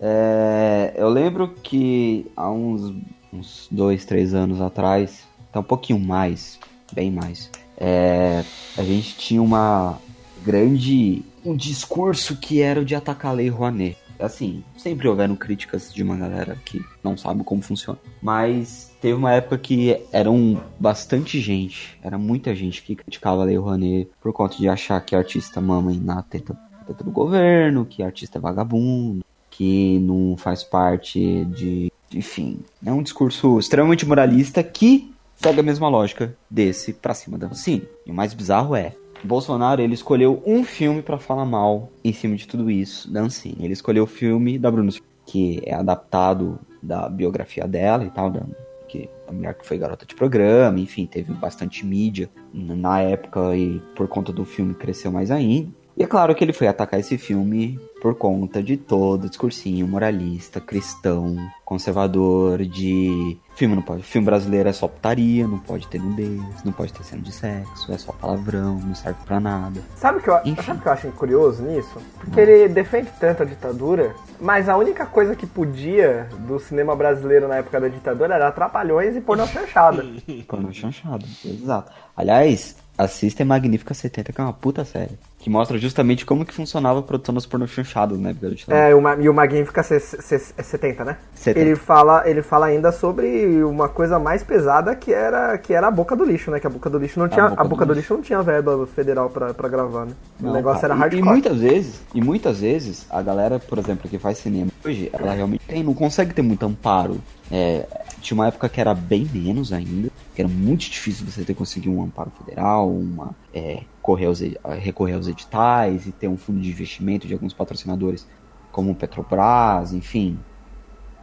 É, 0.00 0.94
eu 0.96 1.08
lembro 1.08 1.54
que 1.62 2.26
há 2.36 2.50
uns, 2.50 2.94
uns 3.32 3.68
dois, 3.70 4.04
três 4.04 4.34
anos 4.34 4.60
atrás, 4.60 5.26
tá 5.52 5.60
um 5.60 5.64
pouquinho 5.64 6.00
mais, 6.00 6.58
bem 6.92 7.10
mais, 7.10 7.50
é, 7.76 8.44
a 8.76 8.82
gente 8.82 9.16
tinha 9.16 9.42
uma 9.42 9.98
grande 10.44 11.22
um 11.44 11.56
discurso 11.56 12.36
que 12.36 12.60
era 12.60 12.80
o 12.80 12.84
de 12.84 12.94
atacar 12.94 13.32
a 13.32 13.34
Lei 13.34 13.48
Rouanet. 13.48 13.96
Assim, 14.18 14.62
sempre 14.76 15.08
houveram 15.08 15.34
críticas 15.34 15.92
de 15.92 16.00
uma 16.00 16.16
galera 16.16 16.56
que 16.64 16.80
não 17.02 17.16
sabe 17.16 17.42
como 17.42 17.60
funciona. 17.60 17.98
Mas 18.22 18.94
teve 19.00 19.14
uma 19.14 19.32
época 19.32 19.58
que 19.58 20.00
eram 20.12 20.62
bastante 20.78 21.40
gente, 21.40 21.98
era 22.02 22.16
muita 22.16 22.54
gente 22.54 22.82
que 22.82 22.94
criticava 22.94 23.42
a 23.42 23.44
Lei 23.44 23.56
Rouanet 23.56 24.08
por 24.20 24.32
conta 24.32 24.56
de 24.56 24.68
achar 24.68 25.00
que 25.00 25.16
artista 25.16 25.60
mama 25.60 25.92
na 25.92 26.22
teta, 26.22 26.56
teta 26.86 27.02
do 27.02 27.10
governo, 27.10 27.84
que 27.84 28.02
artista 28.02 28.38
é 28.38 28.40
vagabundo, 28.40 29.24
que 29.50 29.98
não 29.98 30.36
faz 30.36 30.62
parte 30.62 31.44
de. 31.46 31.92
Enfim, 32.14 32.60
é 32.84 32.92
um 32.92 33.02
discurso 33.02 33.58
extremamente 33.58 34.06
moralista 34.06 34.62
que 34.62 35.12
segue 35.42 35.58
a 35.58 35.62
mesma 35.62 35.88
lógica 35.88 36.36
desse 36.48 36.92
pra 36.92 37.14
cima 37.14 37.36
da 37.36 37.48
Ancine. 37.48 37.88
E 38.06 38.12
o 38.12 38.14
mais 38.14 38.32
bizarro 38.32 38.76
é. 38.76 38.94
Bolsonaro 39.24 39.82
ele 39.82 39.94
escolheu 39.94 40.40
um 40.46 40.62
filme 40.62 41.02
pra 41.02 41.18
falar 41.18 41.44
mal 41.44 41.90
em 42.04 42.12
cima 42.12 42.36
de 42.36 42.46
tudo 42.46 42.70
isso 42.70 43.12
da 43.12 43.22
Ancine. 43.22 43.64
Ele 43.64 43.72
escolheu 43.72 44.04
o 44.04 44.06
filme 44.06 44.56
da 44.56 44.70
Surfistinha, 44.70 45.08
que 45.26 45.60
é 45.64 45.74
adaptado 45.74 46.60
da 46.80 47.08
biografia 47.08 47.66
dela 47.66 48.04
e 48.04 48.10
tal, 48.10 48.30
da, 48.30 48.42
que 48.88 49.08
a 49.26 49.32
mulher 49.32 49.54
que 49.54 49.66
foi 49.66 49.78
garota 49.78 50.06
de 50.06 50.14
programa, 50.14 50.78
enfim, 50.78 51.06
teve 51.06 51.32
bastante 51.32 51.84
mídia 51.84 52.30
na 52.52 53.00
época 53.00 53.56
e 53.56 53.80
por 53.96 54.06
conta 54.06 54.32
do 54.32 54.44
filme 54.44 54.74
cresceu 54.74 55.10
mais 55.10 55.30
ainda. 55.30 55.72
E 56.02 56.04
é 56.04 56.08
claro 56.08 56.34
que 56.34 56.42
ele 56.42 56.52
foi 56.52 56.66
atacar 56.66 56.98
esse 56.98 57.16
filme 57.16 57.78
por 58.00 58.16
conta 58.16 58.60
de 58.60 58.76
todo 58.76 59.26
o 59.26 59.28
discursinho 59.28 59.86
moralista, 59.86 60.60
cristão, 60.60 61.36
conservador, 61.64 62.64
de 62.64 63.38
filme 63.54 63.76
não 63.76 63.82
pode, 63.82 64.02
filme 64.02 64.24
brasileiro 64.24 64.68
é 64.68 64.72
só 64.72 64.88
putaria, 64.88 65.46
não 65.46 65.60
pode 65.60 65.86
ter 65.86 66.00
nudez, 66.00 66.42
não 66.64 66.72
pode 66.72 66.92
ter 66.92 67.04
cena 67.04 67.22
de 67.22 67.30
sexo, 67.30 67.92
é 67.92 67.96
só 67.98 68.10
palavrão, 68.10 68.80
não 68.80 68.96
serve 68.96 69.20
pra 69.24 69.38
nada. 69.38 69.80
Sabe 69.94 70.18
o 70.18 70.20
que, 70.20 70.28
eu, 70.28 70.40
Enfim. 70.44 70.62
sabe 70.62 70.80
que 70.82 70.88
eu 70.88 70.92
acho 70.92 71.12
curioso 71.12 71.62
nisso? 71.62 71.96
Porque 72.18 72.40
ele 72.40 72.68
defende 72.68 73.08
tanto 73.20 73.44
a 73.44 73.46
ditadura, 73.46 74.12
mas 74.40 74.68
a 74.68 74.76
única 74.76 75.06
coisa 75.06 75.36
que 75.36 75.46
podia 75.46 76.28
do 76.40 76.58
cinema 76.58 76.96
brasileiro 76.96 77.46
na 77.46 77.58
época 77.58 77.80
da 77.80 77.86
ditadura 77.86 78.34
era 78.34 78.50
trapalhões 78.50 79.14
e 79.14 79.20
pornô 79.20 79.46
chanchada. 79.46 80.04
Pornô 80.48 80.72
chanchado, 80.72 81.24
exato. 81.44 81.92
Aliás, 82.16 82.76
assista 82.96 83.44
Magnífica 83.44 83.94
70, 83.94 84.32
que 84.32 84.40
é 84.40 84.44
uma 84.44 84.52
puta 84.52 84.84
série. 84.84 85.12
Que 85.38 85.50
mostra 85.50 85.76
justamente 85.76 86.24
como 86.24 86.44
que 86.44 86.54
funcionava 86.54 87.00
a 87.00 87.02
produção 87.02 87.34
das 87.34 87.44
pornô 87.44 87.66
chanchadas 87.66 88.16
na 88.18 88.30
época 88.30 88.48
da 88.48 88.54
ditadura. 88.54 88.88
É, 88.90 88.94
uma- 88.94 89.16
e 89.16 89.28
o 89.28 89.34
Magnífica 89.34 89.82
C- 89.82 89.98
C- 89.98 90.38
C- 90.38 90.54
70, 90.62 91.04
né? 91.04 91.16
70. 91.34 91.66
Ele 91.66 91.74
fala, 91.74 92.22
ele 92.28 92.42
fala 92.42 92.66
ainda 92.66 92.92
sobre 92.92 93.64
uma 93.64 93.88
coisa 93.88 94.20
mais 94.20 94.44
pesada 94.44 94.94
que 94.94 95.12
era, 95.12 95.58
que 95.58 95.72
era 95.74 95.88
a 95.88 95.90
boca 95.90 96.14
do 96.14 96.24
lixo, 96.24 96.50
né? 96.52 96.60
Que 96.60 96.66
a 96.68 96.70
boca 96.70 96.88
do 96.88 96.96
lixo 96.98 97.18
não 97.18 97.28
tinha, 97.28 97.46
a 97.46 97.48
boca 97.48 97.64
boca, 97.64 97.86
do 97.86 97.92
do 97.94 97.98
lixo 97.98 98.14
não 98.14 98.22
tinha 98.22 98.40
verba 98.40 98.86
federal 98.86 99.28
pra, 99.30 99.52
pra 99.52 99.68
gravar, 99.68 100.04
né? 100.06 100.12
o 100.40 100.44
Não, 100.44 100.52
negócio 100.52 100.82
cara, 100.82 100.94
era 100.94 100.98
e- 100.98 101.00
hardcore. 101.02 101.20
E, 101.20 101.28
muitas 101.28 101.58
vezes, 101.58 102.00
e 102.14 102.20
muitas 102.22 102.60
vezes, 102.60 103.06
a 103.10 103.20
galera, 103.20 103.58
por 103.58 103.78
exemplo, 103.78 104.08
que 104.08 104.18
faz 104.20 104.38
cinema 104.38 104.70
hoje, 104.84 105.10
ela 105.12 105.32
realmente 105.32 105.64
tem, 105.66 105.82
não 105.82 105.94
consegue 105.94 106.32
ter 106.34 106.42
muito 106.42 106.64
amparo. 106.64 107.20
É, 107.50 107.84
tinha 108.20 108.38
uma 108.38 108.46
época 108.46 108.68
que 108.68 108.80
era 108.80 108.94
bem 108.94 109.28
menos 109.34 109.72
ainda, 109.72 110.08
que 110.34 110.40
era 110.40 110.48
muito 110.48 110.82
difícil 110.90 111.26
você 111.26 111.44
ter 111.44 111.54
conseguir 111.54 111.88
um 111.88 112.02
amparo 112.02 112.30
federal, 112.30 112.90
uma, 112.90 113.34
é, 113.52 113.82
aos, 114.26 114.40
recorrer 114.74 115.14
aos 115.14 115.28
editais 115.28 116.06
e 116.06 116.12
ter 116.12 116.28
um 116.28 116.36
fundo 116.36 116.60
de 116.60 116.70
investimento 116.70 117.26
de 117.26 117.34
alguns 117.34 117.52
patrocinadores, 117.52 118.26
como 118.70 118.94
Petrobras, 118.94 119.92
enfim. 119.92 120.38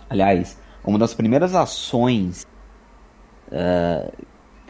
Aliás, 0.10 0.60
uma 0.84 1.00
das 1.00 1.14
primeiras 1.14 1.56
ações 1.56 2.46
é, 3.52 4.12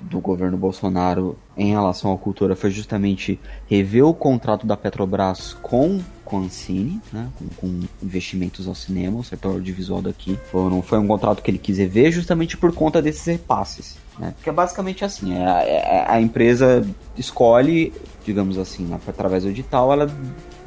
do 0.04 0.20
governo 0.20 0.58
Bolsonaro 0.58 1.38
em 1.58 1.72
relação 1.72 2.14
à 2.14 2.18
cultura 2.18 2.56
foi 2.56 2.72
justamente 2.72 3.40
rever 3.70 4.06
o 4.06 4.14
contrato 4.14 4.66
da 4.66 4.78
Petrobras 4.78 5.54
com, 5.62 6.00
com 6.24 6.38
a 6.38 6.42
Ancine, 6.42 7.02
né, 7.12 7.28
com, 7.38 7.46
com 7.68 7.82
investimentos 8.02 8.68
ao 8.68 8.76
cinema, 8.76 9.20
o 9.20 9.24
setor 9.24 9.54
audiovisual 9.54 10.02
daqui. 10.02 10.38
Foram, 10.52 10.82
foi 10.82 10.98
um 11.00 11.08
contrato 11.08 11.42
que 11.44 11.52
ele 11.52 11.58
quis 11.58 11.78
rever 11.78 12.12
justamente 12.12 12.56
por 12.58 12.74
conta 12.74 13.02
desses 13.02 13.26
repasses. 13.26 13.98
Né, 14.18 14.34
porque 14.36 14.50
é 14.50 14.54
basicamente 14.54 15.06
assim, 15.06 15.34
é, 15.34 15.44
é- 15.44 16.06
a 16.08 16.20
empresa 16.20 16.86
escolhe, 17.18 17.94
digamos 18.26 18.58
assim, 18.58 18.90
através 19.08 19.44
do 19.44 19.50
edital, 19.50 19.92
ela 19.94 20.12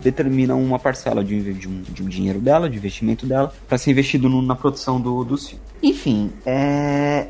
determina 0.03 0.55
uma 0.55 0.79
parcela 0.79 1.23
de, 1.23 1.53
de 1.55 1.69
um, 1.69 1.83
de 1.83 2.03
um 2.03 2.07
dinheiro 2.07 2.41
dela, 2.41 2.69
de 2.69 2.77
investimento 2.77 3.25
dela, 3.27 3.53
para 3.69 3.77
ser 3.79 3.91
investido 3.91 4.29
no- 4.29 4.43
na 4.43 4.55
produção 4.57 5.01
do, 5.01 5.23
dos 5.23 5.49
filmes. 5.49 5.67
Enfim, 5.83 6.31
é, 6.47 7.29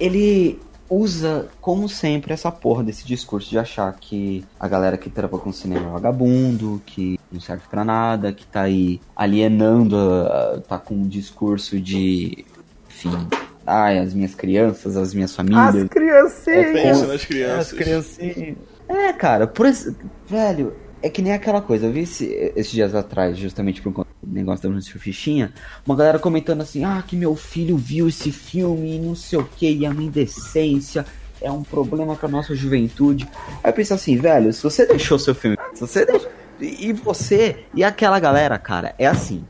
ele 0.00 0.58
usa, 0.90 1.48
como 1.60 1.88
sempre, 1.88 2.32
essa 2.32 2.50
porra 2.50 2.82
desse 2.82 3.06
discurso 3.06 3.50
de 3.50 3.58
achar 3.58 3.92
que 4.00 4.44
a 4.58 4.66
galera 4.66 4.96
que 4.96 5.10
trampa 5.10 5.38
com 5.38 5.52
cinema 5.52 5.88
é 5.88 5.92
vagabundo, 5.92 6.80
que 6.86 7.18
não 7.30 7.40
serve 7.40 7.62
pra 7.70 7.84
nada, 7.84 8.32
que 8.32 8.46
tá 8.46 8.62
aí 8.62 9.00
alienando, 9.14 9.96
a- 9.98 10.60
tá 10.66 10.78
com 10.78 10.94
um 10.94 11.06
discurso 11.06 11.78
de, 11.80 12.44
enfim, 12.88 13.28
ai, 13.66 13.98
as 13.98 14.14
minhas 14.14 14.34
crianças, 14.34 14.96
as 14.96 15.12
minhas 15.12 15.34
famílias. 15.36 15.74
As 15.76 15.88
criancinhas! 15.88 17.06
Nas 17.08 17.24
crianças. 17.24 17.58
As 17.58 17.72
criancinhas. 17.72 18.56
É, 18.88 19.12
cara, 19.12 19.46
por 19.46 19.66
esse... 19.66 19.94
Velho, 20.26 20.74
é 21.02 21.08
que 21.10 21.22
nem 21.22 21.32
aquela 21.32 21.60
coisa. 21.60 21.86
Eu 21.86 21.92
vi 21.92 22.00
esse- 22.00 22.52
esses 22.56 22.72
dias 22.72 22.94
atrás, 22.94 23.36
justamente 23.36 23.80
por 23.82 23.92
conta 23.92 24.08
negócio 24.26 24.62
da 24.62 24.68
Bruna 24.68 24.82
Surfichinha, 24.82 25.52
uma 25.86 25.96
galera 25.96 26.18
comentando 26.18 26.60
assim, 26.60 26.84
ah, 26.84 27.02
que 27.06 27.16
meu 27.16 27.34
filho 27.34 27.76
viu 27.76 28.08
esse 28.08 28.30
filme 28.30 28.96
e 28.96 28.98
não 28.98 29.14
sei 29.14 29.38
o 29.38 29.44
que, 29.44 29.70
e 29.70 29.86
a 29.86 29.90
minha 29.94 30.08
indecência 30.08 31.06
é 31.40 31.50
um 31.50 31.62
problema 31.62 32.14
pra 32.16 32.28
nossa 32.28 32.54
juventude. 32.54 33.28
Aí 33.62 33.70
eu 33.70 33.72
penso 33.72 33.94
assim, 33.94 34.16
velho, 34.16 34.52
se 34.52 34.62
você 34.62 34.84
deixou 34.86 35.18
seu 35.18 35.34
filme, 35.34 35.56
se 35.72 35.80
você 35.80 36.04
deixou, 36.04 36.28
e 36.60 36.92
você, 36.92 37.64
e 37.74 37.84
aquela 37.84 38.18
galera, 38.18 38.58
cara, 38.58 38.94
é 38.98 39.06
assim, 39.06 39.44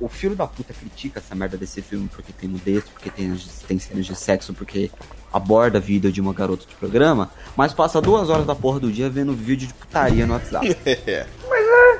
o, 0.00 0.08
filho 0.08 0.34
da 0.36 0.46
puta 0.46 0.72
critica 0.74 1.18
essa 1.20 1.34
merda 1.34 1.56
desse 1.56 1.80
filme 1.82 2.08
porque 2.14 2.32
tem 2.32 2.48
nudez, 2.48 2.84
porque 2.84 3.10
tem, 3.10 3.34
tem 3.66 3.78
cenas 3.78 4.06
de 4.06 4.14
sexo, 4.14 4.52
porque 4.54 4.90
aborda 5.32 5.78
a 5.78 5.80
vida 5.80 6.10
de 6.12 6.20
uma 6.20 6.32
garota 6.32 6.64
de 6.66 6.74
programa, 6.76 7.30
mas 7.56 7.72
passa 7.72 8.00
duas 8.00 8.30
horas 8.30 8.46
da 8.46 8.54
porra 8.54 8.80
do 8.80 8.90
dia 8.92 9.08
vendo 9.10 9.32
vídeo 9.34 9.68
de 9.68 9.74
putaria 9.74 10.26
no 10.26 10.34
WhatsApp. 10.34 10.76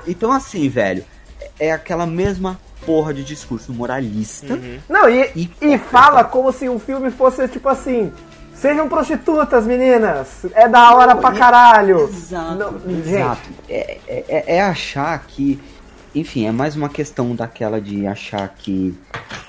Então, 0.07 0.31
assim, 0.33 0.69
velho, 0.69 1.05
é 1.59 1.73
aquela 1.73 2.07
mesma 2.07 2.59
porra 2.85 3.13
de 3.13 3.25
discurso 3.25 3.73
moralista. 3.73 4.59
Não, 4.89 5.09
e, 5.09 5.31
E- 5.35 5.51
e 5.75 5.79
fala 5.79 6.23
como 6.23 6.53
se 6.53 6.69
o 6.69 6.79
filme 6.79 7.11
fosse 7.11 7.47
tipo 7.49 7.69
assim. 7.69 8.13
Sejam 8.55 8.89
prostitutas, 8.89 9.65
meninas! 9.67 10.47
É 10.55 10.67
da 10.67 10.95
hora 10.95 11.15
pra 11.15 11.33
caralho! 11.33 12.05
Exato, 12.05 12.55
Não, 12.55 12.99
exato. 12.99 13.51
É, 13.69 13.99
é- 14.07 14.25
é- 14.29 14.57
é 14.57 14.63
achar 14.63 15.19
que. 15.27 15.61
Enfim, 16.17 16.47
é 16.47 16.51
mais 16.51 16.75
uma 16.75 16.89
questão 16.89 17.37
daquela 17.37 17.79
de 17.79 18.07
achar 18.07 18.49
que. 18.49 18.95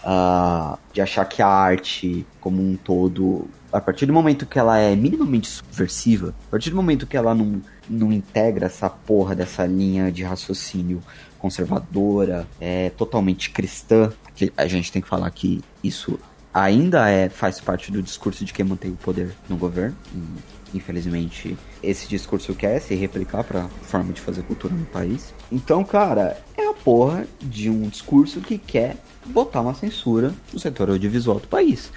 ah, 0.03 0.77
de 0.91 0.99
achar 0.99 1.23
que 1.23 1.41
a 1.41 1.47
arte, 1.47 2.25
como 2.41 2.61
um 2.61 2.75
todo. 2.75 3.47
A 3.71 3.79
partir 3.79 4.05
do 4.05 4.11
momento 4.11 4.45
que 4.45 4.59
ela 4.59 4.77
é 4.77 4.93
minimamente 4.93 5.47
subversiva, 5.47 6.35
a 6.47 6.51
partir 6.51 6.69
do 6.69 6.75
momento 6.75 7.07
que 7.07 7.15
ela 7.15 7.33
não, 7.33 7.61
não 7.89 8.11
integra 8.11 8.65
essa 8.65 8.89
porra 8.89 9.33
dessa 9.33 9.65
linha 9.65 10.11
de 10.11 10.23
raciocínio 10.23 11.01
conservadora, 11.39 12.45
é 12.59 12.89
totalmente 12.89 13.49
cristã, 13.51 14.11
que 14.35 14.51
a 14.57 14.67
gente 14.67 14.91
tem 14.91 15.01
que 15.01 15.07
falar 15.07 15.29
que 15.31 15.63
isso 15.81 16.19
ainda 16.53 17.09
é 17.09 17.29
faz 17.29 17.61
parte 17.61 17.91
do 17.91 18.01
discurso 18.01 18.43
de 18.43 18.51
quem 18.51 18.65
mantém 18.65 18.91
o 18.91 18.95
poder 18.95 19.33
no 19.47 19.55
governo. 19.55 19.95
E, 20.13 20.77
infelizmente, 20.77 21.57
esse 21.81 22.09
discurso 22.09 22.53
quer 22.53 22.79
se 22.81 22.93
replicar 22.93 23.45
para 23.45 23.69
forma 23.83 24.11
de 24.11 24.19
fazer 24.19 24.41
cultura 24.43 24.73
no 24.73 24.85
país. 24.85 25.33
Então, 25.51 25.83
cara, 25.83 26.37
porra 26.83 27.27
de 27.41 27.69
um 27.69 27.87
discurso 27.87 28.41
que 28.41 28.57
quer 28.57 28.97
botar 29.25 29.61
uma 29.61 29.73
censura 29.73 30.33
no 30.53 30.59
setor 30.59 30.89
audiovisual 30.89 31.39
do 31.39 31.47
país. 31.47 31.91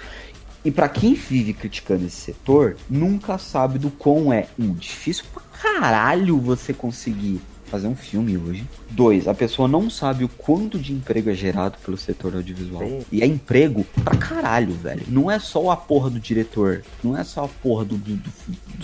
E 0.65 0.71
pra 0.71 0.89
quem 0.89 1.15
vive 1.15 1.55
criticando 1.55 2.05
esse 2.07 2.17
setor, 2.17 2.77
nunca 2.89 3.39
sabe 3.39 3.79
do 3.79 3.91
quão 3.91 4.33
é 4.33 4.49
um 4.59 4.75
difícil 4.75 5.25
pra 5.33 5.43
caralho 5.43 6.39
você 6.39 6.75
conseguir 6.75 7.41
fazer 7.71 7.87
um 7.87 7.95
filme 7.95 8.37
hoje. 8.37 8.65
Dois, 8.91 9.29
a 9.29 9.35
pessoa 9.35 9.69
não 9.69 9.89
sabe 9.89 10.25
o 10.25 10.29
quanto 10.29 10.79
de 10.79 10.93
emprego 10.93 11.31
é 11.31 11.35
gerado 11.35 11.77
pelo 11.85 11.97
setor 11.97 12.35
audiovisual. 12.35 12.83
Sim. 12.83 13.01
E 13.13 13.23
é 13.23 13.27
emprego 13.27 13.85
pra 14.05 14.17
caralho, 14.17 14.75
velho. 14.75 15.03
Não 15.09 15.31
é 15.31 15.39
só 15.39 15.71
a 15.71 15.77
porra 15.77 16.11
do 16.11 16.19
diretor, 16.19 16.83
não 17.03 17.17
é 17.17 17.23
só 17.25 17.45
a 17.45 17.49
porra 17.49 17.85
do, 17.85 17.97
do- 17.97 18.17
do- 18.17 18.33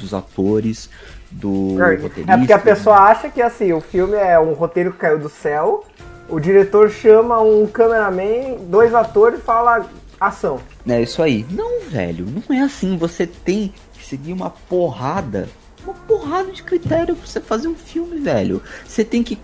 dos 0.00 0.14
atores, 0.14 0.88
do 1.30 1.76
roteirista. 2.02 2.32
É 2.32 2.36
porque 2.36 2.52
a 2.52 2.58
pessoa 2.58 2.96
acha 2.96 3.28
que 3.28 3.42
assim, 3.42 3.72
o 3.72 3.80
filme 3.80 4.14
é 4.16 4.38
um 4.38 4.52
roteiro 4.52 4.92
que 4.92 4.98
caiu 4.98 5.18
do 5.18 5.28
céu, 5.28 5.84
o 6.28 6.38
diretor 6.40 6.90
chama 6.90 7.40
um 7.40 7.66
cameraman, 7.66 8.56
dois 8.68 8.94
atores 8.94 9.38
e 9.40 9.42
fala 9.42 9.86
ação. 10.20 10.60
É 10.88 11.02
isso 11.02 11.22
aí. 11.22 11.44
Não, 11.50 11.80
velho, 11.88 12.26
não 12.26 12.56
é 12.56 12.60
assim. 12.62 12.96
Você 12.96 13.26
tem 13.26 13.72
que 13.94 14.04
seguir 14.04 14.32
uma 14.32 14.50
porrada, 14.50 15.48
uma 15.86 15.94
porrada 15.94 16.50
de 16.50 16.62
critério 16.62 17.14
pra 17.14 17.26
você 17.26 17.40
fazer 17.40 17.68
um 17.68 17.74
filme, 17.74 18.20
velho. 18.20 18.62
Você 18.86 19.04
tem 19.04 19.22
que. 19.22 19.38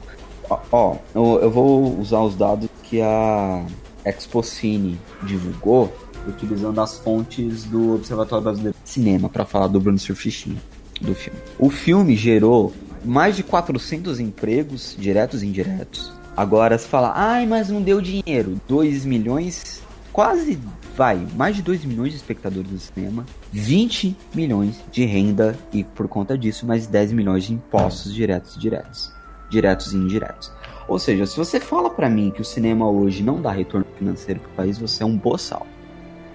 Ó, 0.51 0.59
ó, 0.71 0.97
eu, 1.15 1.51
vou 1.51 1.99
usar 1.99 2.21
os 2.21 2.35
dados 2.35 2.69
que 2.83 3.01
a 3.01 3.65
Expocine 4.05 4.99
divulgou, 5.23 5.97
utilizando 6.29 6.81
as 6.81 6.99
fontes 6.99 7.65
do 7.65 7.95
Observatório 7.95 8.45
Brasileiro 8.45 8.77
de 8.83 8.91
Cinema 8.91 9.29
pra 9.29 9.45
falar 9.45 9.69
do 9.69 9.81
Bruno 9.81 9.99
Surfichinha 9.99 10.61
do 11.01 11.15
filme. 11.15 11.39
O 11.59 11.71
filme 11.71 12.17
gerou 12.17 12.73
mais 13.05 13.37
de 13.37 13.43
400 13.43 14.21
empregos, 14.21 14.97
diretos 14.99 15.43
e 15.43 15.47
indiretos. 15.47 16.13
Agora, 16.37 16.79
se 16.79 16.89
falar, 16.89 17.13
ai, 17.15 17.47
mas 17.47 17.69
não 17.69 17.83
deu 17.83 18.01
dinheiro. 18.01 18.61
2 18.69 19.05
milhões, 19.05 19.83
quase 20.13 20.59
vai, 20.97 21.27
mais 21.37 21.57
de 21.57 21.63
2 21.63 21.85
milhões 21.85 22.11
de 22.11 22.17
espectadores 22.17 22.71
do 22.71 22.79
cinema, 22.79 23.25
20 23.53 24.17
milhões 24.35 24.81
de 24.91 25.05
renda 25.05 25.59
e, 25.73 25.83
por 25.83 26.09
conta 26.09 26.37
disso, 26.37 26.67
mais 26.67 26.87
10 26.87 27.13
milhões 27.13 27.45
de 27.45 27.55
impostos 27.55 28.13
diretos 28.15 28.57
e 28.57 28.59
diretos. 28.59 29.13
Diretos 29.51 29.93
e 29.93 29.97
indiretos. 29.97 30.53
Ou 30.89 30.99
seja, 30.99 31.27
se 31.27 31.37
você 31.37 31.61
fala 31.61 31.91
pra 31.91 32.09
mim 32.09 32.31
que 32.31 32.41
o 32.41 32.45
cinema 32.45 32.89
hoje 32.89 33.23
não 33.23 33.41
dá 33.41 33.51
retorno 33.51 33.87
financeiro 33.99 34.41
pro 34.41 34.51
país, 34.51 34.79
você 34.79 35.03
é 35.03 35.07
um 35.07 35.17
boçal. 35.17 35.67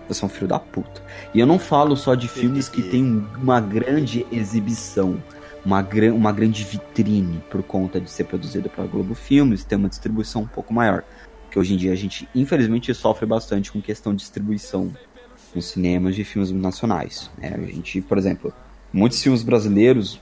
Você 0.08 0.24
é 0.24 0.26
um 0.26 0.30
filho 0.30 0.48
da 0.48 0.60
puta. 0.60 1.02
E 1.34 1.40
eu 1.40 1.46
não 1.46 1.60
falo 1.60 1.96
só 1.98 2.16
de 2.16 2.28
filmes 2.28 2.70
que 2.70 2.82
tem 2.82 3.26
uma 3.38 3.60
grande 3.60 4.26
exibição, 4.32 5.22
uma, 5.66 5.82
gran, 5.82 6.14
uma 6.14 6.32
grande 6.32 6.64
vitrine 6.64 7.44
por 7.50 7.62
conta 7.62 8.00
de 8.00 8.10
ser 8.10 8.24
produzido 8.24 8.70
pela 8.70 8.88
Globo 8.88 9.14
Filmes, 9.14 9.66
ter 9.66 9.76
uma 9.76 9.90
distribuição 9.90 10.44
um 10.44 10.48
pouco 10.48 10.74
maior. 10.74 11.04
Porque 11.48 11.58
hoje 11.60 11.74
em 11.74 11.78
dia 11.78 11.92
a 11.92 11.96
gente, 11.96 12.28
infelizmente, 12.36 12.94
sofre 12.94 13.26
bastante 13.26 13.72
com 13.72 13.82
questão 13.82 14.14
de 14.14 14.20
distribuição 14.20 14.92
nos 15.56 15.66
cinemas 15.66 16.16
de 16.16 16.24
filmes 16.24 16.52
nacionais. 16.52 17.32
né? 17.38 17.54
A 17.58 17.62
gente, 17.72 18.02
por 18.02 18.18
exemplo, 18.18 18.54
muitos 18.94 19.22
filmes 19.24 19.42
brasileiros, 19.44 20.20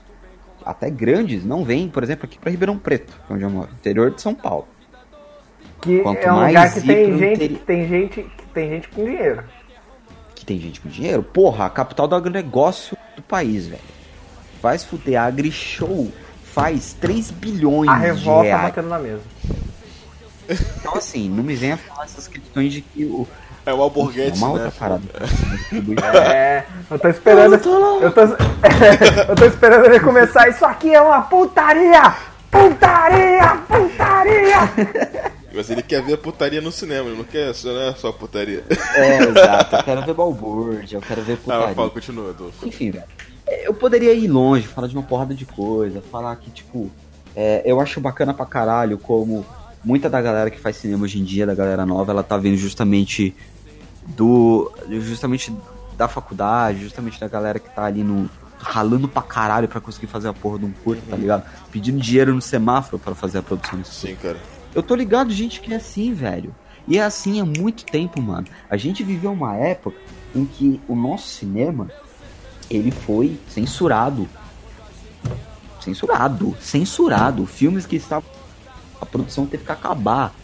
até 0.64 0.88
grandes, 0.88 1.44
não 1.44 1.64
vêm, 1.64 1.88
por 1.88 2.02
exemplo, 2.02 2.24
aqui 2.26 2.38
para 2.38 2.50
Ribeirão 2.50 2.78
Preto, 2.78 3.12
que 3.26 3.32
é 3.32 3.34
onde 3.34 3.44
eu 3.44 3.50
moro, 3.50 3.68
interior 3.72 4.10
de 4.10 4.22
São 4.22 4.34
Paulo. 4.34 4.66
Que 5.82 5.98
Quanto 6.00 6.18
é 6.20 6.32
um 6.32 6.36
mais 6.36 6.48
lugar 6.48 6.72
que 6.74 6.80
tem 6.80 7.18
gente, 7.18 7.34
interi- 7.34 7.54
que 7.54 7.64
tem 7.64 7.88
gente, 7.88 8.22
que 8.22 8.46
tem 8.54 8.70
gente 8.70 8.88
com 8.88 9.04
dinheiro. 9.04 9.44
que 10.34 10.46
tem 10.46 10.60
gente 10.60 10.80
com 10.80 10.88
dinheiro, 10.88 11.22
porra, 11.22 11.66
a 11.66 11.70
capital 11.70 12.06
do 12.08 12.14
agronegócio 12.14 12.96
do 13.16 13.22
país, 13.22 13.66
velho. 13.66 13.82
Vai 14.62 14.78
se 14.78 14.86
fuder, 14.86 15.20
a 15.20 15.24
AgriShow 15.26 16.10
faz 16.44 16.92
3 16.94 17.30
bilhões 17.30 17.88
A 17.90 17.96
de 17.96 18.00
revolta 18.06 18.42
reais. 18.44 18.62
batendo 18.62 18.88
na 18.88 18.98
mesa. 18.98 19.22
Então, 20.78 20.94
assim, 20.94 21.28
não 21.28 21.42
me 21.42 21.54
venha 21.54 21.76
falar 21.76 22.04
essas 22.04 22.26
questões 22.28 22.72
de 22.72 22.80
que 22.82 23.04
o. 23.04 23.26
É 23.64 23.72
o 23.72 23.78
É 23.78 23.80
Alborguete, 23.80 24.38
uma 24.38 24.46
né? 24.48 24.52
outra 24.54 24.70
parada. 24.70 25.02
É, 26.32 26.64
eu 26.90 26.98
tô 26.98 27.08
esperando. 27.08 27.54
Eu 27.54 28.12
tô, 28.12 28.20
eu 29.28 29.34
tô 29.36 29.44
esperando 29.44 29.86
ele 29.86 29.98
começar. 30.00 30.48
Isso 30.48 30.64
aqui 30.64 30.94
é 30.94 31.00
uma 31.00 31.22
putaria! 31.22 32.14
Putaria! 32.50 33.56
Putaria! 33.66 34.70
Mas 35.52 35.70
ele 35.70 35.82
quer 35.82 36.02
ver 36.02 36.14
a 36.14 36.18
putaria 36.18 36.60
no 36.60 36.70
cinema, 36.70 37.08
ele 37.08 37.16
não 37.18 37.24
quer 37.24 37.54
só, 37.54 37.68
não 37.72 37.80
é 37.80 37.94
só 37.94 38.12
putaria. 38.12 38.62
É, 38.94 39.18
exato. 39.22 39.76
Eu 39.76 39.82
quero 39.82 40.02
ver 40.04 40.14
balbúrdia, 40.14 40.96
eu 40.98 41.02
quero 41.02 41.22
ver 41.22 41.32
Ah, 41.34 41.36
putaria. 41.42 41.74
fala, 41.74 41.90
continua, 41.90 42.30
Adolfo. 42.30 42.66
Enfim, 42.68 42.90
velho. 42.90 43.04
é, 43.46 43.66
Eu 43.66 43.72
poderia 43.74 44.12
ir 44.12 44.28
longe, 44.28 44.66
falar 44.66 44.86
de 44.86 44.94
uma 44.94 45.02
porrada 45.02 45.34
de 45.34 45.46
coisa, 45.46 46.02
falar 46.12 46.36
que, 46.36 46.50
tipo, 46.50 46.90
é, 47.34 47.62
eu 47.64 47.80
acho 47.80 48.00
bacana 48.00 48.34
pra 48.34 48.44
caralho 48.46 48.98
como 48.98 49.46
muita 49.86 50.10
da 50.10 50.20
galera 50.20 50.50
que 50.50 50.58
faz 50.58 50.76
cinema 50.76 51.04
hoje 51.04 51.20
em 51.20 51.24
dia, 51.24 51.46
da 51.46 51.54
galera 51.54 51.86
nova, 51.86 52.10
ela 52.10 52.24
tá 52.24 52.36
vindo 52.36 52.56
justamente 52.56 53.34
do. 54.04 54.70
justamente 54.88 55.54
da 55.96 56.08
faculdade, 56.08 56.80
justamente 56.80 57.20
da 57.20 57.28
galera 57.28 57.60
que 57.60 57.70
tá 57.70 57.84
ali 57.84 58.02
no. 58.02 58.28
ralando 58.58 59.06
pra 59.06 59.22
caralho 59.22 59.68
pra 59.68 59.80
conseguir 59.80 60.08
fazer 60.08 60.28
a 60.28 60.32
porra 60.32 60.58
de 60.58 60.64
um 60.64 60.72
curto, 60.72 61.02
tá 61.08 61.16
ligado? 61.16 61.44
Pedindo 61.70 62.00
dinheiro 62.00 62.34
no 62.34 62.42
semáforo 62.42 62.98
pra 62.98 63.14
fazer 63.14 63.38
a 63.38 63.42
produção 63.42 63.78
desse 63.78 63.94
Sim, 63.94 64.16
cara. 64.16 64.38
eu 64.74 64.82
tô 64.82 64.94
ligado, 64.96 65.32
gente, 65.32 65.60
que 65.60 65.72
é 65.72 65.76
assim, 65.76 66.12
velho. 66.12 66.52
E 66.88 66.98
é 66.98 67.02
assim 67.02 67.40
há 67.40 67.44
muito 67.44 67.84
tempo, 67.84 68.20
mano. 68.20 68.46
A 68.68 68.76
gente 68.76 69.04
viveu 69.04 69.32
uma 69.32 69.56
época 69.56 69.96
em 70.34 70.44
que 70.44 70.80
o 70.88 70.94
nosso 70.94 71.28
cinema, 71.28 71.88
ele 72.68 72.90
foi 72.90 73.38
censurado. 73.48 74.28
Censurado. 75.80 76.56
Censurado. 76.60 77.46
Filmes 77.46 77.86
que 77.86 77.96
estavam... 77.96 78.28
A 79.00 79.06
produção 79.06 79.46
teve 79.46 79.64
que 79.64 79.72
acabar. 79.72 80.34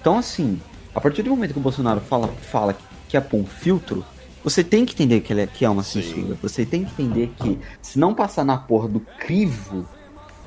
Então, 0.00 0.18
assim, 0.18 0.60
a 0.94 1.00
partir 1.00 1.22
do 1.22 1.30
momento 1.30 1.52
que 1.52 1.58
o 1.58 1.62
Bolsonaro 1.62 2.00
fala, 2.00 2.28
fala 2.28 2.74
que 2.74 2.82
quer 3.08 3.20
pôr 3.20 3.38
um 3.40 3.46
filtro, 3.46 4.04
você 4.42 4.64
tem 4.64 4.84
que 4.84 4.94
entender 4.94 5.20
que, 5.20 5.32
ele 5.32 5.42
é, 5.42 5.46
que 5.46 5.64
é 5.64 5.70
uma 5.70 5.82
Sim. 5.82 6.02
censura. 6.02 6.36
Você 6.42 6.66
tem 6.66 6.84
que 6.84 6.90
entender 7.02 7.32
que 7.36 7.58
se 7.80 7.98
não 7.98 8.14
passar 8.14 8.44
na 8.44 8.56
porra 8.56 8.88
do 8.88 9.00
crivo 9.00 9.86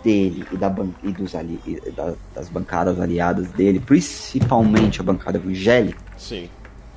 dele 0.03 0.45
e, 0.51 0.57
da 0.57 0.69
ban 0.69 0.89
e 1.03 1.11
dos 1.11 1.33
ali 1.33 1.59
e 1.65 1.79
da- 1.91 2.13
das 2.33 2.49
bancadas 2.49 2.99
aliadas 2.99 3.47
dele, 3.47 3.79
principalmente 3.79 4.99
a 4.99 5.03
bancada 5.03 5.37
evangélica, 5.37 5.99
Sim. 6.17 6.49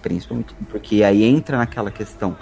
principalmente 0.02 0.54
porque 0.68 1.02
aí 1.04 1.22
entra 1.22 1.56
naquela 1.58 1.90
questão 1.90 2.36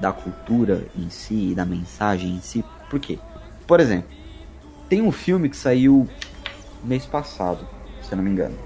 da 0.00 0.12
cultura 0.12 0.86
em 0.96 1.10
si 1.10 1.50
e 1.50 1.54
da 1.54 1.64
mensagem 1.66 2.30
em 2.36 2.40
si. 2.40 2.64
Por 2.88 3.00
quê? 3.00 3.18
Por 3.66 3.80
exemplo, 3.80 4.08
tem 4.88 5.02
um 5.02 5.10
filme 5.12 5.48
que 5.48 5.56
saiu 5.56 6.08
mês 6.86 7.04
passado, 7.04 7.66
se 8.02 8.12
eu 8.12 8.16
não 8.16 8.24
me 8.24 8.30
engano, 8.30 8.56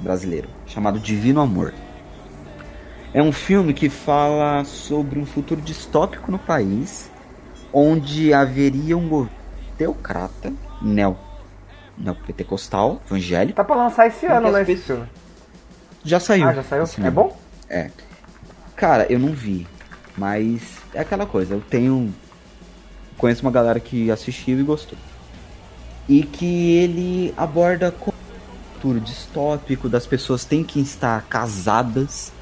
brasileiro, 0.00 0.48
chamado 0.66 0.98
Divino 0.98 1.40
Amor. 1.40 1.74
É 3.12 3.22
um 3.22 3.32
filme 3.32 3.74
que 3.74 3.88
fala 3.88 4.64
sobre 4.64 5.18
um 5.18 5.26
futuro 5.26 5.60
distópico 5.60 6.30
no 6.30 6.38
país, 6.38 7.10
onde 7.72 8.32
haveria 8.32 8.96
um 8.96 9.08
governo 9.08 9.42
teocrata, 9.76 10.52
neo, 10.80 11.16
né, 11.98 12.16
pentecostal, 12.26 13.02
evangélico. 13.06 13.56
Tá 13.56 13.64
pra 13.64 13.76
lançar 13.76 14.06
esse 14.06 14.24
ano, 14.26 14.50
né, 14.50 14.62
esse 14.62 14.76
filme? 14.76 15.06
Já 16.04 16.20
saiu. 16.20 16.48
Ah, 16.48 16.54
já 16.54 16.62
saiu? 16.62 16.86
cinema. 16.86 17.08
É 17.08 17.10
bom? 17.10 17.36
É. 17.68 17.90
Cara, 18.76 19.06
eu 19.10 19.18
não 19.18 19.32
vi, 19.32 19.66
mas 20.16 20.78
é 20.94 21.00
aquela 21.00 21.26
coisa, 21.26 21.54
eu 21.54 21.60
tenho 21.60 22.12
conheço 23.16 23.42
uma 23.42 23.52
galera 23.52 23.78
que 23.78 24.10
assistiu 24.10 24.58
e 24.58 24.62
gostou. 24.62 24.98
E 26.08 26.22
que 26.22 26.76
ele 26.76 27.34
aborda 27.36 27.90
com 27.90 28.12
futuro 28.82 29.00
distópico 29.00 29.88
das 29.88 30.06
pessoas 30.06 30.44
têm 30.44 30.64
que 30.64 30.80
estar 30.80 31.22
casadas. 31.28 32.32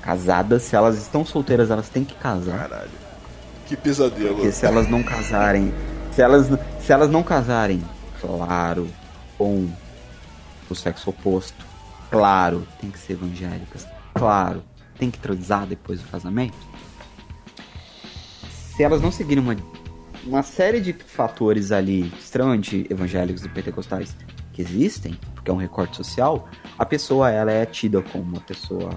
Casadas, 0.00 0.62
se 0.62 0.74
elas 0.74 0.96
estão 0.96 1.24
solteiras, 1.24 1.70
elas 1.70 1.88
têm 1.90 2.04
que 2.04 2.14
casar. 2.14 2.68
Caralho. 2.68 2.90
Que 3.66 3.76
pesadelo. 3.76 4.36
Porque 4.36 4.52
se 4.52 4.64
elas 4.64 4.88
não 4.88 5.02
casarem, 5.02 5.72
se 6.12 6.22
elas, 6.22 6.46
se 6.80 6.92
elas 6.92 7.10
não 7.10 7.22
casarem, 7.22 7.82
claro, 8.20 8.88
com 9.36 9.68
o 10.68 10.74
sexo 10.74 11.10
oposto, 11.10 11.64
claro, 12.10 12.66
tem 12.80 12.90
que 12.90 12.98
ser 12.98 13.14
evangélicas, 13.14 13.86
claro, 14.14 14.62
tem 14.98 15.10
que 15.10 15.18
transar 15.18 15.66
depois 15.66 16.00
do 16.00 16.08
casamento. 16.08 16.56
Se 18.74 18.82
elas 18.82 19.00
não 19.00 19.12
seguirem 19.12 19.42
uma, 19.42 19.56
uma 20.26 20.42
série 20.42 20.80
de 20.80 20.92
fatores 20.92 21.72
ali 21.72 22.12
extremamente 22.18 22.86
evangélicos 22.90 23.44
e 23.44 23.48
pentecostais 23.48 24.16
que 24.52 24.62
existem, 24.62 25.18
porque 25.34 25.50
é 25.50 25.54
um 25.54 25.58
recorte 25.58 25.96
social, 25.96 26.48
a 26.78 26.86
pessoa 26.86 27.30
ela 27.30 27.50
é 27.50 27.66
tida 27.66 28.00
como 28.02 28.24
uma 28.24 28.40
pessoa 28.40 28.90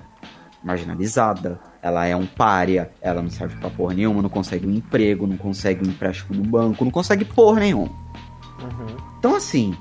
marginalizada, 0.63 1.59
ela 1.81 2.05
é 2.05 2.15
um 2.15 2.25
pária, 2.25 2.91
ela 3.01 3.21
não 3.21 3.29
serve 3.29 3.55
pra 3.57 3.69
porra 3.69 3.93
nenhuma, 3.93 4.21
não 4.21 4.29
consegue 4.29 4.67
um 4.67 4.71
emprego, 4.71 5.25
não 5.25 5.37
consegue 5.37 5.87
um 5.87 5.89
empréstimo 5.89 6.35
no 6.35 6.49
banco, 6.49 6.83
não 6.83 6.91
consegue 6.91 7.25
porra 7.25 7.59
nenhuma. 7.61 7.89
Então 9.19 9.35
assim, 9.35 9.75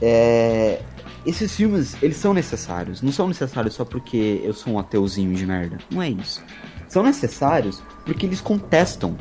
é, 0.00 0.82
esses 1.26 1.54
filmes, 1.56 2.00
eles 2.00 2.16
são 2.16 2.32
necessários. 2.32 3.02
Não 3.02 3.10
são 3.10 3.26
necessários 3.26 3.74
só 3.74 3.84
porque 3.84 4.40
eu 4.44 4.54
sou 4.54 4.74
um 4.74 4.78
ateuzinho 4.78 5.34
de 5.34 5.44
merda. 5.44 5.78
Não 5.90 6.00
é 6.00 6.08
isso. 6.08 6.42
São 6.88 7.02
necessários 7.02 7.82
porque 8.04 8.24
eles 8.26 8.40
contestam, 8.40 9.16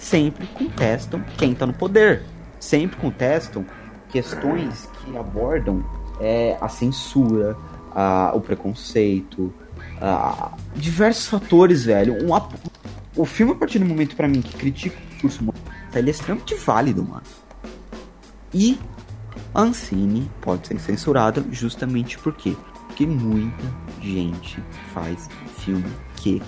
sempre 0.00 0.46
contestam 0.48 1.22
quem 1.36 1.54
tá 1.54 1.66
no 1.66 1.72
poder. 1.74 2.22
Sempre 2.58 2.96
contestam 2.96 3.64
questões 4.10 4.88
que 5.04 5.16
abordam 5.16 5.84
é, 6.20 6.56
a 6.60 6.68
censura, 6.68 7.56
a- 7.94 8.32
o 8.34 8.40
preconceito, 8.40 9.52
a- 10.00 10.52
diversos 10.74 11.26
fatores, 11.28 11.84
velho. 11.84 12.14
Um 12.24 12.30
o 13.16 13.24
filme, 13.24 13.52
a 13.52 13.56
partir 13.56 13.78
do 13.78 13.84
momento, 13.86 14.14
pra 14.16 14.28
mim, 14.28 14.40
que 14.42 14.54
critica 14.56 14.96
o 14.96 15.08
discurso 15.12 15.44
moralista, 15.44 15.98
ele 15.98 16.08
é 16.08 16.10
extremamente 16.10 16.54
válido, 16.54 17.02
mano. 17.02 17.22
E 18.52 18.78
Ancine 19.54 20.30
pode 20.40 20.68
ser 20.68 20.78
censurada 20.78 21.44
justamente 21.50 22.18
por 22.18 22.34
quê? 22.34 22.56
Porque 22.86 23.06
muita 23.06 23.64
gente 24.02 24.62
faz 24.92 25.28
filme 25.58 25.84
que 26.16 26.42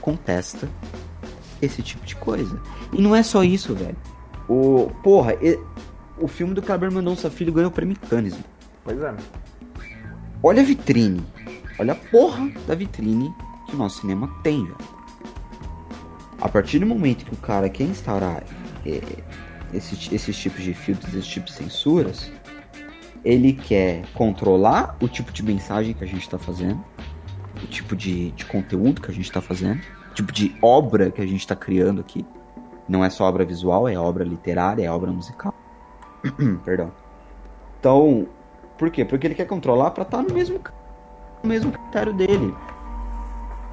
contesta 0.00 0.68
esse 1.62 1.80
tipo 1.82 2.04
de 2.04 2.16
coisa. 2.16 2.60
E 2.92 3.00
não 3.00 3.14
é 3.16 3.22
só 3.22 3.42
isso, 3.44 3.74
velho. 3.74 3.96
O, 4.48 4.90
porra, 5.02 5.34
e- 5.40 5.58
o 6.18 6.26
filme 6.28 6.52
do 6.52 6.60
Kleber 6.60 6.90
Mendonça 6.92 7.30
Filho 7.30 7.52
ganhou 7.52 7.70
o 7.70 7.72
prêmio 7.72 7.96
Cannes. 8.10 8.36
Pois 8.84 9.00
é. 9.00 9.14
Olha 10.42 10.60
a 10.62 10.64
vitrine. 10.64 11.24
Olha 11.78 11.92
a 11.92 11.96
porra 11.96 12.50
da 12.66 12.74
vitrine 12.74 13.32
que 13.68 13.74
o 13.74 13.78
nosso 13.78 14.00
cinema 14.00 14.28
tem, 14.42 14.62
velho. 14.64 14.76
A 16.40 16.48
partir 16.48 16.80
do 16.80 16.86
momento 16.86 17.24
que 17.24 17.32
o 17.32 17.36
cara 17.36 17.68
quer 17.68 17.84
instaurar 17.84 18.42
é, 18.84 19.00
esse- 19.72 20.12
esses 20.14 20.36
tipos 20.36 20.62
de 20.64 20.74
filtros, 20.74 21.14
esses 21.14 21.28
tipos 21.28 21.52
de 21.52 21.58
censuras, 21.58 22.30
ele 23.24 23.52
quer 23.52 24.02
controlar 24.12 24.96
o 25.00 25.06
tipo 25.06 25.30
de 25.32 25.40
mensagem 25.44 25.94
que 25.94 26.02
a 26.02 26.06
gente 26.06 26.28
tá 26.28 26.36
fazendo, 26.36 26.84
o 27.62 27.66
tipo 27.68 27.94
de, 27.94 28.32
de 28.32 28.44
conteúdo 28.44 29.00
que 29.00 29.08
a 29.08 29.14
gente 29.14 29.30
tá 29.30 29.40
fazendo, 29.40 29.80
tipo 30.12 30.32
de 30.32 30.56
obra 30.62 31.10
que 31.10 31.20
a 31.20 31.26
gente 31.26 31.46
tá 31.46 31.56
criando 31.56 32.00
aqui. 32.00 32.24
Não 32.88 33.04
é 33.04 33.10
só 33.10 33.24
obra 33.24 33.44
visual, 33.44 33.88
é 33.88 33.96
obra 33.96 34.24
literária, 34.24 34.84
é 34.84 34.90
obra 34.90 35.10
musical. 35.10 35.54
Perdão. 36.64 36.92
Então, 37.78 38.28
por 38.78 38.90
quê? 38.90 39.04
Porque 39.04 39.26
ele 39.26 39.34
quer 39.34 39.46
controlar 39.46 39.90
pra 39.90 40.02
estar 40.02 40.22
no 40.22 40.32
mesmo, 40.32 40.60
no 41.42 41.48
mesmo 41.48 41.72
critério 41.72 42.12
dele. 42.12 42.54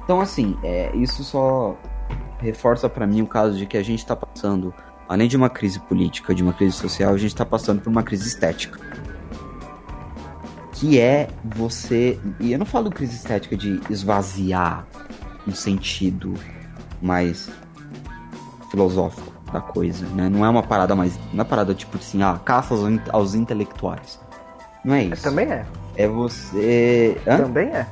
Então, 0.04 0.20
assim, 0.20 0.56
é, 0.62 0.94
isso 0.96 1.22
só 1.22 1.76
reforça 2.38 2.88
pra 2.88 3.06
mim 3.06 3.22
o 3.22 3.26
caso 3.26 3.56
de 3.56 3.66
que 3.66 3.76
a 3.76 3.82
gente 3.82 4.04
tá 4.04 4.16
passando, 4.16 4.74
além 5.08 5.28
de 5.28 5.36
uma 5.36 5.50
crise 5.50 5.78
política, 5.78 6.34
de 6.34 6.42
uma 6.42 6.52
crise 6.52 6.76
social, 6.76 7.12
a 7.12 7.18
gente 7.18 7.34
tá 7.34 7.44
passando 7.44 7.80
por 7.80 7.90
uma 7.90 8.02
crise 8.02 8.26
estética. 8.26 8.80
Que 10.72 10.98
é 10.98 11.28
você. 11.44 12.18
E 12.40 12.52
eu 12.52 12.58
não 12.58 12.66
falo 12.66 12.90
crise 12.90 13.14
estética 13.14 13.56
de 13.56 13.80
esvaziar 13.90 14.86
um 15.46 15.54
sentido 15.54 16.34
mais 17.00 17.50
filosófico 18.70 19.32
da 19.52 19.60
coisa, 19.60 20.06
né? 20.08 20.28
Não 20.28 20.44
é 20.44 20.48
uma 20.48 20.62
parada 20.62 20.94
mais. 20.94 21.16
Não 21.16 21.30
é 21.32 21.34
uma 21.34 21.44
parada 21.44 21.74
tipo 21.74 21.96
assim, 21.96 22.22
ah, 22.22 22.38
caça 22.44 22.74
aos, 22.74 22.84
aos 23.10 23.34
intelectuais. 23.34 24.20
Não 24.84 24.94
é 24.94 25.04
isso. 25.04 25.22
Também 25.22 25.46
é. 25.46 25.66
É 25.96 26.06
você. 26.06 27.20
Hã? 27.26 27.38
Também 27.38 27.68
é. 27.68 27.86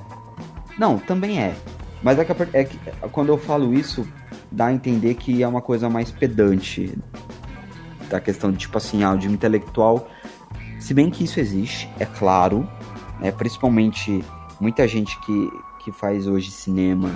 Não, 0.78 0.98
também 0.98 1.40
é. 1.40 1.54
Mas 2.02 2.18
é 2.18 2.24
que, 2.24 2.32
é 2.52 2.64
que 2.64 2.78
quando 3.10 3.28
eu 3.28 3.38
falo 3.38 3.74
isso, 3.74 4.06
dá 4.50 4.66
a 4.66 4.72
entender 4.72 5.14
que 5.14 5.42
é 5.42 5.48
uma 5.48 5.60
coisa 5.60 5.90
mais 5.90 6.10
pedante. 6.10 6.96
Da 8.08 8.20
questão 8.20 8.50
de, 8.50 8.56
tipo 8.56 8.78
assim, 8.78 9.04
ah, 9.04 9.14
de 9.14 9.28
um 9.28 9.32
intelectual. 9.32 10.08
Se 10.78 10.94
bem 10.94 11.10
que 11.10 11.24
isso 11.24 11.40
existe, 11.40 11.90
é 11.98 12.06
claro. 12.06 12.66
Né, 13.20 13.32
principalmente 13.32 14.24
muita 14.60 14.86
gente 14.86 15.18
que, 15.20 15.50
que 15.80 15.90
faz 15.90 16.28
hoje 16.28 16.52
cinema 16.52 17.10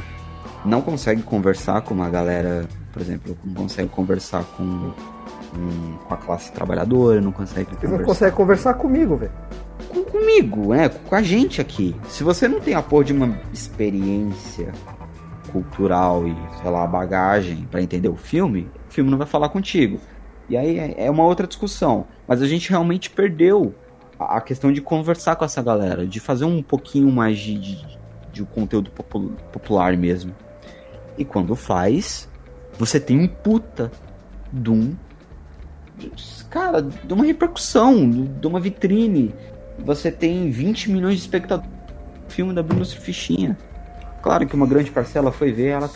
não 0.64 0.80
consegue 0.80 1.22
conversar 1.22 1.80
com 1.82 1.94
uma 1.94 2.08
galera, 2.08 2.66
por 2.92 3.02
exemplo, 3.02 3.36
não 3.44 3.54
consegue 3.54 3.88
conversar 3.88 4.44
com, 4.56 4.92
com, 5.50 6.12
a 6.14 6.16
classe 6.16 6.52
trabalhadora, 6.52 7.20
não 7.20 7.32
consegue 7.32 7.70
conversar 7.74 7.98
não 7.98 8.04
conseguem 8.04 8.34
conversar 8.34 8.74
comigo, 8.74 9.16
velho. 9.16 9.32
com- 9.88 10.04
comigo, 10.04 10.74
né? 10.74 10.88
Com 10.88 11.14
a 11.14 11.22
gente 11.22 11.60
aqui. 11.60 11.96
Se 12.08 12.22
você 12.22 12.46
não 12.48 12.60
tem 12.60 12.74
a 12.74 12.82
porra 12.82 13.04
de 13.04 13.12
uma 13.12 13.36
experiência 13.52 14.72
cultural 15.50 16.26
e, 16.26 16.34
sei 16.60 16.70
lá, 16.70 16.86
bagagem 16.86 17.66
pra 17.70 17.82
entender 17.82 18.08
o 18.08 18.16
filme, 18.16 18.70
o 18.88 18.92
filme 18.92 19.10
não 19.10 19.18
vai 19.18 19.26
falar 19.26 19.48
contigo. 19.48 19.98
E 20.48 20.56
aí 20.56 20.78
é 20.78 21.06
é 21.06 21.10
uma 21.10 21.24
outra 21.24 21.46
discussão. 21.46 22.06
Mas 22.26 22.40
a 22.42 22.46
gente 22.46 22.70
realmente 22.70 23.10
perdeu 23.10 23.74
a 24.18 24.40
questão 24.40 24.72
de 24.72 24.80
conversar 24.80 25.34
com 25.36 25.44
essa 25.44 25.62
galera, 25.62 26.06
de 26.06 26.20
fazer 26.20 26.44
um 26.44 26.62
pouquinho 26.62 27.10
mais 27.10 27.38
de, 27.38 27.58
de, 27.58 27.98
de 28.32 28.44
conteúdo 28.44 28.90
popu- 28.90 29.32
popular 29.52 29.96
mesmo. 29.96 30.32
E 31.18 31.24
quando 31.24 31.54
faz, 31.54 32.28
você 32.78 32.98
tem 32.98 33.18
um 33.20 33.28
puta 33.28 33.90
de 34.52 34.70
um. 34.70 34.94
Cara, 36.50 36.82
de 36.82 37.12
uma 37.12 37.24
repercussão, 37.24 38.10
de 38.10 38.46
uma 38.46 38.58
vitrine. 38.60 39.34
Você 39.78 40.10
tem 40.10 40.50
20 40.50 40.90
milhões 40.90 41.14
de 41.16 41.20
espectadores 41.22 41.70
do 42.26 42.32
filme 42.32 42.52
da 42.54 42.62
Bruno 42.62 42.84
Fichinha. 42.84 43.56
Claro 44.22 44.46
que 44.46 44.54
uma 44.54 44.66
grande 44.66 44.90
parcela 44.90 45.32
foi 45.32 45.52
ver 45.52 45.68
ela. 45.68 45.90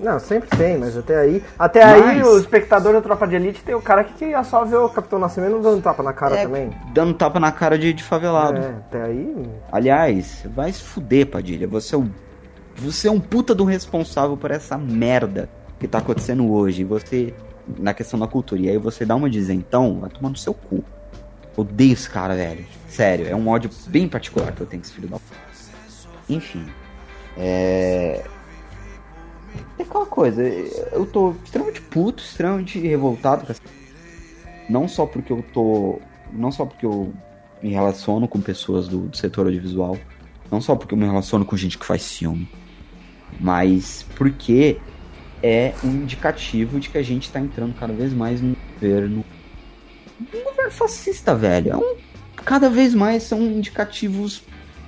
Não, 0.00 0.18
sempre 0.18 0.48
tem, 0.56 0.78
mas 0.78 0.96
até 0.96 1.16
aí. 1.18 1.42
Até 1.58 1.84
aí 1.84 2.18
Mas- 2.18 2.26
o 2.26 2.38
espectador 2.38 2.92
da 2.92 3.00
Tropa 3.00 3.26
de 3.28 3.36
Elite 3.36 3.62
tem 3.62 3.74
o 3.74 3.80
cara 3.80 4.02
que 4.02 4.14
queria 4.14 4.42
só 4.42 4.64
ver 4.64 4.76
o 4.76 4.88
Capitão 4.88 5.18
Nascimento 5.18 5.60
dando 5.60 5.80
tapa 5.80 6.02
na 6.02 6.12
cara 6.12 6.36
É, 6.38 6.42
também. 6.44 6.70
Dando 6.92 7.14
tapa 7.14 7.38
na 7.38 7.52
cara 7.52 7.78
de, 7.78 7.92
de 7.92 8.02
favelado. 8.02 8.58
É, 8.60 8.68
até 8.70 9.02
aí. 9.02 9.48
Aliás, 9.70 10.44
vai 10.56 10.72
se 10.72 10.82
fuder, 10.82 11.26
Padilha. 11.26 11.68
Você 11.68 11.94
é 11.94 11.98
um. 11.98 12.10
Você 12.76 13.08
é 13.08 13.10
um 13.10 13.20
puta 13.20 13.54
do 13.54 13.64
responsável 13.64 14.36
por 14.36 14.50
essa 14.50 14.76
merda 14.76 15.48
que 15.78 15.86
tá 15.86 15.98
acontecendo 15.98 16.50
hoje. 16.50 16.84
Você. 16.84 17.34
Na 17.78 17.94
questão 17.94 18.18
da 18.18 18.26
cultura. 18.26 18.60
E 18.60 18.68
aí 18.68 18.78
você 18.78 19.04
dá 19.04 19.14
uma 19.14 19.30
de 19.30 19.38
isentão, 19.38 20.00
vai 20.00 20.10
tomar 20.10 20.30
no 20.30 20.36
seu 20.36 20.52
cu. 20.52 20.84
Odeio 21.56 21.92
esse 21.92 22.10
cara, 22.10 22.34
velho. 22.34 22.64
Sério, 22.88 23.28
é 23.28 23.36
um 23.36 23.48
ódio 23.48 23.70
bem 23.86 24.08
particular 24.08 24.52
que 24.52 24.62
eu 24.62 24.66
tenho 24.66 24.82
com 24.82 24.88
esse 24.88 24.94
filho 24.94 25.08
da. 25.08 25.18
Enfim. 26.28 26.66
É. 27.36 28.24
É 29.78 29.82
aquela 29.82 30.06
coisa, 30.06 30.42
eu 30.42 31.04
tô 31.04 31.34
extremamente 31.44 31.80
puto, 31.82 32.22
extremamente 32.22 32.78
revoltado 32.78 33.44
com 33.44 33.52
essa. 33.52 33.60
Não 34.68 34.88
só 34.88 35.06
porque 35.06 35.32
eu 35.32 35.44
tô. 35.52 36.00
Não 36.32 36.50
só 36.50 36.64
porque 36.64 36.86
eu 36.86 37.12
me 37.62 37.70
relaciono 37.70 38.26
com 38.26 38.40
pessoas 38.40 38.88
do, 38.88 39.08
do 39.08 39.16
setor 39.16 39.46
audiovisual. 39.46 39.96
Não 40.50 40.60
só 40.60 40.74
porque 40.74 40.94
eu 40.94 40.98
me 40.98 41.06
relaciono 41.06 41.44
com 41.44 41.56
gente 41.56 41.78
que 41.78 41.84
faz 41.84 42.12
filme. 42.12 42.48
Mas 43.40 44.04
porque 44.16 44.78
é 45.42 45.72
um 45.82 45.88
indicativo 45.88 46.78
de 46.78 46.88
que 46.88 46.98
a 46.98 47.02
gente 47.02 47.30
tá 47.30 47.40
entrando 47.40 47.74
cada 47.74 47.92
vez 47.92 48.12
mais 48.12 48.40
num 48.40 48.54
governo. 48.74 49.24
Um 50.20 50.44
governo 50.44 50.70
fascista, 50.70 51.34
velho. 51.34 51.72
É 51.72 51.76
um, 51.76 51.96
cada 52.36 52.70
vez 52.70 52.94
mais 52.94 53.24
são 53.24 53.42
indicativos. 53.42 54.42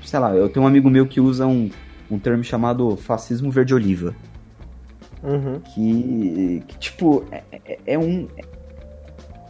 Sei 0.04 0.18
lá, 0.18 0.34
eu 0.34 0.48
tenho 0.48 0.64
um 0.64 0.68
amigo 0.68 0.88
meu 0.90 1.06
que 1.06 1.20
usa 1.20 1.46
um, 1.46 1.70
um 2.10 2.18
termo 2.18 2.44
chamado 2.44 2.96
fascismo 2.96 3.50
verde-oliva. 3.50 4.14
Uhum. 5.22 5.58
Que, 5.60 6.62
que 6.68 6.78
tipo, 6.78 7.24
é, 7.32 7.42
é- 7.64 7.78
é 7.86 7.98
um. 7.98 8.28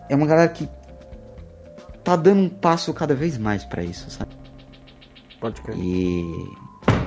É 0.08 0.14
uma 0.14 0.26
galera 0.26 0.48
que 0.48 0.68
tá 2.04 2.14
dando 2.14 2.42
um 2.42 2.48
passo 2.48 2.92
cada 2.94 3.14
vez 3.14 3.36
mais 3.36 3.64
pra 3.64 3.82
isso, 3.82 4.08
sabe? 4.10 4.30
Pode 5.40 5.60
crer. 5.62 5.76
E, 5.78 6.22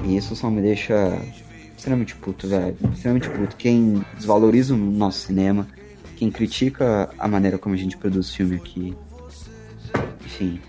e 0.03 0.17
isso 0.17 0.35
só 0.35 0.49
me 0.49 0.61
deixa 0.61 1.19
extremamente 1.77 2.15
puto, 2.15 2.47
velho. 2.47 2.75
Extremamente 2.91 3.29
puto. 3.29 3.55
Quem 3.55 4.03
desvaloriza 4.17 4.73
o 4.73 4.77
nosso 4.77 5.19
cinema, 5.27 5.67
quem 6.17 6.31
critica 6.31 7.09
a 7.17 7.27
maneira 7.27 7.57
como 7.57 7.75
a 7.75 7.77
gente 7.77 7.95
produz 7.95 8.31
filme 8.31 8.55
aqui. 8.55 8.95
Enfim. 10.25 10.59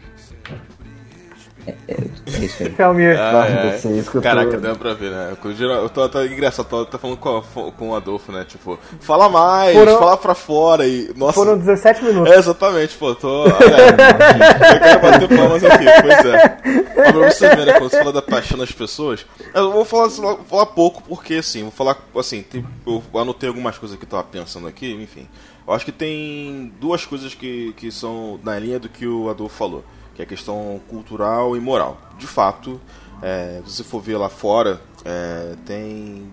É, 1.67 1.75
é, 1.89 1.95
é 1.95 2.45
isso 2.45 2.63
aí. 2.63 2.75
Ah, 3.19 3.47
é. 3.47 3.79
você 3.79 3.89
escutou. 3.99 4.23
Caraca, 4.23 4.57
deu 4.59 4.77
pra 4.77 4.95
ver, 4.95 5.11
né? 5.11 5.37
Eu, 5.45 5.55
geral- 5.55 5.83
eu 5.83 5.89
tô, 5.91 6.09
tá 6.09 6.25
engraçado, 6.25 6.67
tô, 6.67 6.87
tô 6.87 6.99
falando 6.99 7.17
com, 7.19 7.37
a- 7.39 7.73
com 7.73 7.91
o 7.91 7.95
Adolfo, 7.95 8.33
né? 8.33 8.45
Tipo, 8.49 8.79
fala 9.01 9.29
mais, 9.29 9.77
Foram- 9.77 9.99
fala 9.99 10.17
pra 10.17 10.35
fora 10.35 10.87
e. 10.87 11.13
Nossa. 11.17 11.35
Foram 11.35 11.59
17 11.59 12.05
minutos. 12.05 12.33
É, 12.33 12.39
exatamente, 12.39 12.97
pô, 12.97 13.15
tô. 13.15 13.47
É, 13.47 13.51
eu 13.51 14.81
quero 14.81 15.01
bater 15.03 15.29
palmas 15.37 15.65
aqui, 15.65 15.85
pois 16.03 16.25
é. 16.25 16.59
Mas 16.97 17.13
pra 17.13 17.31
você 17.33 17.49
ver, 17.57 17.67
né, 17.67 17.73
quando 17.79 17.91
você 17.91 17.99
fala 17.99 18.13
da 18.13 18.23
paixão 18.23 18.59
das 18.59 18.73
pessoas, 18.73 19.27
eu 19.55 19.73
vou 19.73 19.85
falar, 19.85 20.09
vou 20.09 20.39
falar 20.49 20.67
pouco, 20.67 21.03
porque 21.07 21.35
assim, 21.35 21.63
vou 21.63 21.71
falar, 21.73 21.97
assim, 22.17 22.43
tem- 22.43 22.65
eu 22.87 23.03
anotei 23.15 23.49
algumas 23.49 23.77
coisas 23.79 23.99
que 23.99 24.05
eu 24.05 24.09
tava 24.09 24.25
pensando 24.25 24.67
aqui, 24.67 24.91
enfim. 24.95 25.29
Eu 25.67 25.75
acho 25.75 25.85
que 25.85 25.93
tem 25.93 26.73
duas 26.81 27.05
coisas 27.05 27.35
que, 27.35 27.75
que 27.77 27.93
são 27.93 28.41
na 28.43 28.59
linha 28.59 28.79
do 28.79 28.89
que 28.89 29.07
o 29.07 29.29
Adolfo 29.29 29.55
falou, 29.55 29.85
que 30.19 30.23
é 30.23 30.25
a 30.25 30.27
questão 30.27 30.81
cultural 30.89 31.57
e 31.57 31.61
moral. 31.61 31.97
De 32.19 32.27
fato, 32.27 32.81
é, 33.23 33.63
se 33.65 33.77
você 33.77 33.85
for 33.85 34.01
ver 34.03 34.17
lá 34.17 34.29
fora, 34.29 34.81
é, 35.05 35.55
tem, 35.65 36.29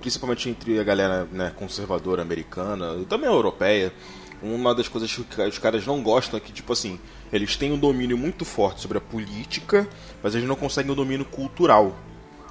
principalmente 0.00 0.48
entre 0.48 0.78
a 0.78 0.84
galera 0.84 1.28
né, 1.32 1.52
conservadora 1.56 2.22
americana 2.22 2.94
e 2.94 3.04
também 3.04 3.28
europeia, 3.28 3.92
uma 4.40 4.72
das 4.72 4.86
coisas 4.86 5.12
que 5.12 5.42
os 5.42 5.58
caras 5.58 5.84
não 5.84 6.00
gostam 6.00 6.36
é 6.36 6.40
que, 6.40 6.52
tipo 6.52 6.72
assim, 6.72 7.00
eles 7.32 7.56
têm 7.56 7.72
um 7.72 7.78
domínio 7.78 8.16
muito 8.16 8.44
forte 8.44 8.80
sobre 8.80 8.98
a 8.98 9.00
política, 9.00 9.88
mas 10.22 10.36
eles 10.36 10.46
não 10.46 10.54
conseguem 10.54 10.92
um 10.92 10.94
domínio 10.94 11.24
cultural. 11.24 11.96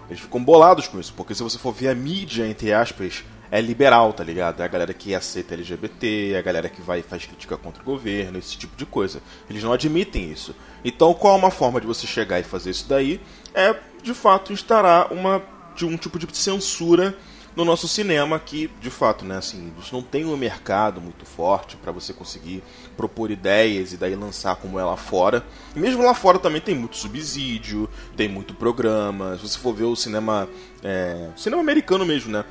Eles 0.09 0.19
ficam 0.19 0.43
bolados 0.43 0.85
com 0.89 0.99
isso, 0.99 1.13
porque 1.15 1.33
se 1.33 1.41
você 1.41 1.57
for 1.57 1.71
ver 1.73 1.87
a 1.87 1.95
mídia, 1.95 2.45
entre 2.45 2.73
aspas, 2.73 3.23
é 3.53 3.61
liberal, 3.61 4.11
tá 4.13 4.23
ligado? 4.23 4.61
É 4.61 4.65
a 4.65 4.67
galera 4.67 4.95
que 4.95 5.13
aceita 5.13 5.53
LGBT, 5.53 6.31
é 6.33 6.39
a 6.39 6.41
galera 6.41 6.67
que 6.67 6.81
vai 6.81 7.03
faz 7.03 7.23
crítica 7.23 7.55
contra 7.55 7.83
o 7.83 7.85
governo, 7.85 8.39
esse 8.39 8.57
tipo 8.57 8.75
de 8.75 8.83
coisa. 8.83 9.21
Eles 9.47 9.61
não 9.61 9.71
admitem 9.71 10.31
isso. 10.31 10.55
Então, 10.83 11.13
qual 11.13 11.35
é 11.35 11.37
uma 11.37 11.51
forma 11.51 11.79
de 11.79 11.85
você 11.85 12.07
chegar 12.07 12.39
e 12.39 12.43
fazer 12.43 12.71
isso 12.71 12.89
daí? 12.89 13.21
É, 13.53 13.75
de 14.01 14.11
fato, 14.15 14.51
instaurar 14.51 15.13
uma, 15.13 15.39
de 15.75 15.85
um 15.85 15.95
tipo 15.95 16.17
de 16.17 16.35
censura 16.35 17.15
no 17.55 17.63
nosso 17.63 17.87
cinema 17.87 18.39
que, 18.39 18.71
de 18.81 18.89
fato, 18.89 19.23
né, 19.23 19.37
assim, 19.37 19.71
não 19.91 20.01
tem 20.01 20.25
um 20.25 20.35
mercado 20.35 20.99
muito 20.99 21.23
forte 21.23 21.77
para 21.77 21.91
você 21.91 22.11
conseguir 22.11 22.63
propor 22.97 23.29
ideias 23.29 23.93
e 23.93 23.97
daí 23.97 24.15
lançar 24.15 24.55
como 24.55 24.79
é 24.79 24.83
lá 24.83 24.97
fora. 24.97 25.45
E 25.75 25.79
mesmo 25.79 26.03
lá 26.03 26.15
fora 26.15 26.39
também 26.39 26.59
tem 26.59 26.73
muito 26.73 26.97
subsídio, 26.97 27.87
tem 28.17 28.27
muito 28.27 28.55
programa. 28.55 29.37
Se 29.37 29.47
você 29.47 29.59
for 29.59 29.75
ver 29.75 29.83
o 29.83 29.95
cinema, 29.95 30.49
é, 30.83 31.29
cinema 31.35 31.61
americano 31.61 32.03
mesmo, 32.03 32.31
né, 32.31 32.43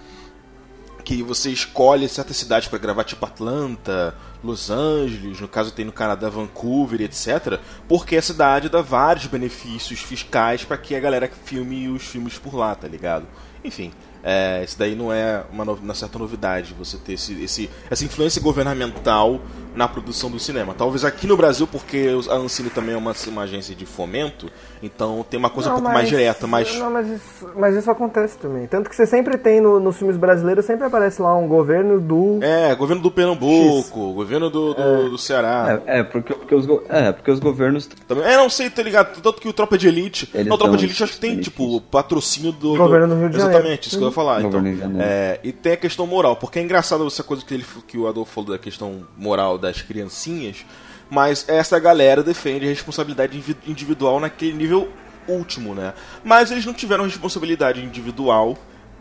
que 1.04 1.22
você 1.22 1.50
escolhe 1.50 2.08
certas 2.08 2.36
cidades 2.36 2.68
para 2.68 2.78
gravar, 2.78 3.04
tipo 3.04 3.24
Atlanta, 3.26 4.14
Los 4.42 4.70
Angeles, 4.70 5.40
no 5.40 5.48
caso 5.48 5.72
tem 5.72 5.84
no 5.84 5.92
Canadá 5.92 6.28
Vancouver, 6.28 7.00
etc. 7.00 7.58
Porque 7.88 8.16
a 8.16 8.22
cidade 8.22 8.68
dá 8.68 8.80
vários 8.80 9.26
benefícios 9.26 10.00
fiscais 10.00 10.64
para 10.64 10.76
que 10.76 10.94
a 10.94 11.00
galera 11.00 11.30
filme 11.44 11.88
os 11.88 12.02
filmes 12.04 12.38
por 12.38 12.54
lá, 12.54 12.74
tá 12.74 12.86
ligado? 12.88 13.26
Enfim, 13.64 13.92
é, 14.24 14.62
isso 14.64 14.76
daí 14.76 14.96
não 14.96 15.12
é 15.12 15.44
uma, 15.52 15.62
uma 15.64 15.94
certa 15.94 16.18
novidade, 16.18 16.74
você 16.76 16.96
ter 16.98 17.12
esse, 17.12 17.40
esse- 17.44 17.70
essa 17.88 18.04
influência 18.04 18.42
governamental 18.42 19.40
na 19.74 19.86
produção 19.86 20.30
do 20.30 20.38
cinema. 20.40 20.74
Talvez 20.74 21.04
aqui 21.04 21.26
no 21.28 21.36
Brasil, 21.36 21.66
porque 21.68 22.08
a 22.28 22.34
Ancine 22.34 22.70
também 22.70 22.94
é 22.94 22.98
uma, 22.98 23.14
uma 23.28 23.42
agência 23.42 23.74
de 23.74 23.86
fomento, 23.86 24.50
então 24.82 25.24
tem 25.28 25.38
uma 25.38 25.50
coisa 25.50 25.70
um 25.70 25.74
Não, 25.74 25.80
pouco 25.80 25.94
mais 25.94 26.08
direta, 26.08 26.46
mas... 26.46 26.76
Não, 26.78 26.90
mas 26.90 27.08
isso, 27.08 27.50
mas 27.56 27.76
isso 27.76 27.90
acontece 27.90 28.36
também. 28.38 28.66
Tanto 28.66 28.90
que 28.90 28.96
você 28.96 29.06
sempre 29.06 29.38
tem 29.38 29.60
no- 29.60 29.78
nos 29.78 29.96
filmes 29.96 30.16
brasileiros, 30.16 30.64
sempre 30.64 30.86
aparece 30.86 31.22
lá 31.22 31.34
um 31.36 31.46
governo 31.46 32.00
do. 32.00 32.38
É, 32.42 32.74
governo 32.74 33.02
do 33.02 33.10
Pernambuco, 33.10 34.12
governo 34.12 34.50
do, 34.50 34.74
do, 34.74 35.10
do 35.10 35.18
Ceará. 35.18 35.80
É, 35.86 36.00
é, 36.00 36.02
porque, 36.02 36.34
porque, 36.34 36.54
os, 36.54 36.66
é, 36.88 37.12
porque 37.12 37.30
os 37.30 37.38
governos. 37.38 37.86
Também, 37.86 38.24
é, 38.24 38.36
não 38.36 38.50
sei, 38.50 38.70
tá 38.70 38.82
ligado? 38.82 39.20
Tanto 39.20 39.40
que 39.40 39.48
o 39.48 39.52
Tropa 39.52 39.78
de 39.78 39.88
Elite. 39.88 40.28
Eles 40.34 40.46
não, 40.46 40.56
o 40.56 40.58
Tropa 40.58 40.76
de 40.76 40.84
Elite 40.84 41.02
acho 41.02 41.12
que 41.14 41.20
tem, 41.20 41.40
tipo, 41.40 41.80
patrocínio 41.82 42.52
do. 42.52 42.76
Governo 42.76 43.08
do 43.08 43.20
Rio 43.20 43.30
de 43.30 43.36
Janeiro. 43.38 43.58
Exatamente, 43.58 43.88
isso 43.88 43.98
que 43.98 44.02
eu 44.04 44.08
ia 44.08 44.14
falar. 44.14 44.38
Então, 44.40 44.50
Governo 44.50 44.94
de 44.94 45.02
é, 45.02 45.40
e 45.42 45.52
tem 45.52 45.72
a 45.72 45.76
questão 45.76 46.06
moral, 46.06 46.36
porque 46.36 46.58
é 46.58 46.62
engraçado 46.62 47.06
essa 47.06 47.22
coisa 47.22 47.44
que, 47.44 47.54
ele, 47.54 47.64
que 47.86 47.96
o 47.98 48.06
Adolfo 48.06 48.32
falou 48.32 48.50
da 48.50 48.58
questão 48.58 49.02
moral 49.16 49.58
das 49.58 49.82
criancinhas, 49.82 50.64
mas 51.12 51.46
essa 51.46 51.78
galera 51.78 52.22
defende 52.22 52.64
a 52.64 52.70
responsabilidade 52.70 53.36
individual 53.66 54.18
naquele 54.18 54.54
nível 54.54 54.90
último, 55.28 55.74
né? 55.74 55.92
Mas 56.24 56.50
eles 56.50 56.64
não 56.64 56.72
tiveram 56.72 57.04
responsabilidade 57.04 57.84
individual 57.84 58.56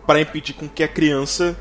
para 0.06 0.20
impedir 0.20 0.52
com 0.52 0.68
que 0.68 0.84
a 0.84 0.90
criança 0.90 1.56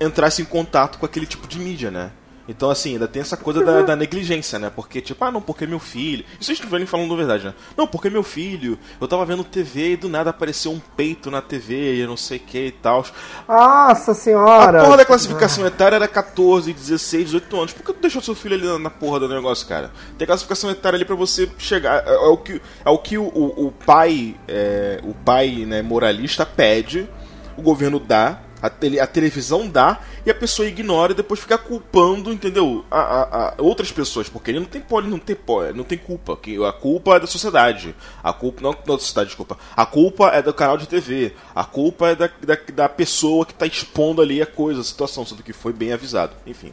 entrasse 0.00 0.40
em 0.40 0.44
contato 0.44 1.00
com 1.00 1.04
aquele 1.04 1.26
tipo 1.26 1.48
de 1.48 1.58
mídia, 1.58 1.90
né? 1.90 2.12
Então, 2.48 2.70
assim, 2.70 2.94
ainda 2.94 3.06
tem 3.06 3.20
essa 3.20 3.36
coisa 3.36 3.62
da, 3.62 3.82
da 3.82 3.94
negligência, 3.94 4.58
né? 4.58 4.72
Porque, 4.74 5.02
tipo, 5.02 5.22
ah, 5.22 5.30
não, 5.30 5.42
porque 5.42 5.66
meu 5.66 5.78
filho. 5.78 6.24
Isso 6.32 6.46
vocês 6.46 6.58
estiverem 6.58 6.86
falando 6.86 7.12
a 7.12 7.16
verdade, 7.16 7.44
né? 7.44 7.54
Não, 7.76 7.86
porque 7.86 8.08
meu 8.08 8.22
filho, 8.22 8.78
eu 8.98 9.06
tava 9.06 9.26
vendo 9.26 9.44
TV 9.44 9.92
e 9.92 9.96
do 9.98 10.08
nada 10.08 10.30
apareceu 10.30 10.72
um 10.72 10.80
peito 10.96 11.30
na 11.30 11.42
TV 11.42 12.02
e 12.02 12.06
não 12.06 12.16
sei 12.16 12.38
o 12.38 12.40
que 12.40 12.66
e 12.68 12.70
tal. 12.72 13.04
Nossa 13.46 14.12
A 14.12 14.14
senhora! 14.14 14.82
porra 14.82 14.96
da 14.96 15.04
classificação 15.04 15.66
etária 15.66 15.96
era 15.96 16.08
14, 16.08 16.72
16, 16.72 17.26
18 17.26 17.56
anos. 17.56 17.72
Por 17.74 17.82
que 17.84 17.92
tu 17.92 18.00
deixou 18.00 18.22
seu 18.22 18.34
filho 18.34 18.54
ali 18.54 18.64
na- 18.66 18.78
na 18.78 18.90
porra 18.90 19.20
do 19.20 19.28
negócio, 19.28 19.66
cara? 19.66 19.90
Tem 20.16 20.26
classificação 20.26 20.70
etária 20.70 20.96
ali 20.96 21.04
pra 21.04 21.14
você 21.16 21.50
chegar. 21.58 22.02
É, 22.06 22.14
é 22.14 22.28
o 22.28 22.36
que, 22.38 22.62
é 22.84 22.90
o, 22.90 22.98
que 22.98 23.18
o, 23.18 23.24
o- 23.24 23.66
o 23.66 23.72
pai, 23.72 24.34
é, 24.48 25.00
o 25.04 25.12
pai 25.12 25.66
né, 25.66 25.82
moralista 25.82 26.46
pede, 26.46 27.08
o 27.56 27.62
governo 27.62 27.98
dá, 28.00 28.38
a, 28.60 28.68
tele- 28.70 28.98
a 29.00 29.06
televisão 29.06 29.68
dá, 29.68 30.00
e 30.26 30.30
a 30.30 30.34
pessoa 30.34 30.66
ignora 30.68 31.12
e 31.12 31.14
depois 31.14 31.40
fica 31.40 31.56
culpando, 31.56 32.32
entendeu? 32.32 32.84
A, 32.90 32.98
a- 33.00 33.54
a 33.58 33.62
outras 33.62 33.90
pessoas, 33.92 34.28
porque 34.28 34.50
ele 34.50 34.58
não 34.60 34.66
tem 34.66 34.80
pole, 34.80 35.08
não 35.08 35.18
tem 35.18 35.36
pole, 35.36 35.72
não 35.72 35.84
tem 35.84 35.96
culpa. 35.98 36.36
que 36.36 36.62
A 36.64 36.72
culpa 36.72 37.16
é 37.16 37.20
da 37.20 37.26
sociedade. 37.26 37.94
A 38.22 38.32
culpa. 38.32 38.60
Não 38.62 38.72
da 38.72 38.98
sociedade, 38.98 39.28
desculpa. 39.28 39.56
A 39.76 39.86
culpa 39.86 40.28
é 40.28 40.42
do 40.42 40.52
canal 40.52 40.76
de 40.76 40.86
TV. 40.88 41.34
A 41.54 41.64
culpa 41.64 42.08
é 42.08 42.14
da, 42.16 42.28
da, 42.42 42.58
da 42.74 42.88
pessoa 42.88 43.46
que 43.46 43.54
tá 43.54 43.66
expondo 43.66 44.20
ali 44.20 44.42
a 44.42 44.46
coisa, 44.46 44.80
a 44.80 44.84
situação, 44.84 45.24
sendo 45.24 45.42
que 45.42 45.52
foi 45.52 45.72
bem 45.72 45.92
avisado. 45.92 46.34
Enfim. 46.46 46.72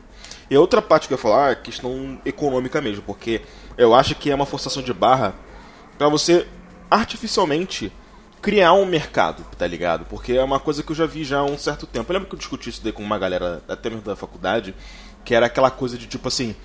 E 0.50 0.56
a 0.56 0.60
outra 0.60 0.82
parte 0.82 1.08
que 1.08 1.14
eu 1.14 1.18
ia 1.18 1.22
falar 1.22 1.50
é 1.50 1.52
a 1.54 1.56
questão 1.56 2.20
econômica 2.26 2.80
mesmo, 2.82 3.02
porque 3.04 3.42
eu 3.78 3.94
acho 3.96 4.16
que 4.16 4.30
é 4.30 4.36
uma 4.36 4.46
forçação 4.46 4.84
de 4.84 4.94
barra 4.94 5.34
pra 5.98 6.08
você 6.10 6.46
artificialmente 6.90 7.92
criar 8.46 8.74
um 8.74 8.86
mercado, 8.86 9.44
tá 9.58 9.66
ligado? 9.66 10.06
Porque 10.06 10.34
é 10.34 10.44
uma 10.44 10.60
coisa 10.60 10.84
que 10.84 10.92
eu 10.92 10.96
já 10.96 11.08
vi 11.08 11.24
já 11.24 11.40
há 11.40 11.44
um 11.44 11.58
certo 11.58 11.88
tempo. 11.88 12.12
Eu 12.12 12.14
lembro 12.14 12.30
que 12.30 12.36
eu 12.36 12.38
discuti 12.38 12.70
isso 12.70 12.80
daí 12.84 12.94
com 12.94 13.02
uma 13.02 13.18
galera 13.18 13.64
até 13.68 13.90
mesmo 13.90 14.06
da 14.06 14.16
faculdade, 14.16 14.76
que 15.24 15.34
era 15.34 15.48
aquela 15.48 15.72
coisa 15.72 15.98
de 15.98 16.06
tipo 16.06 16.28
assim, 16.28 16.56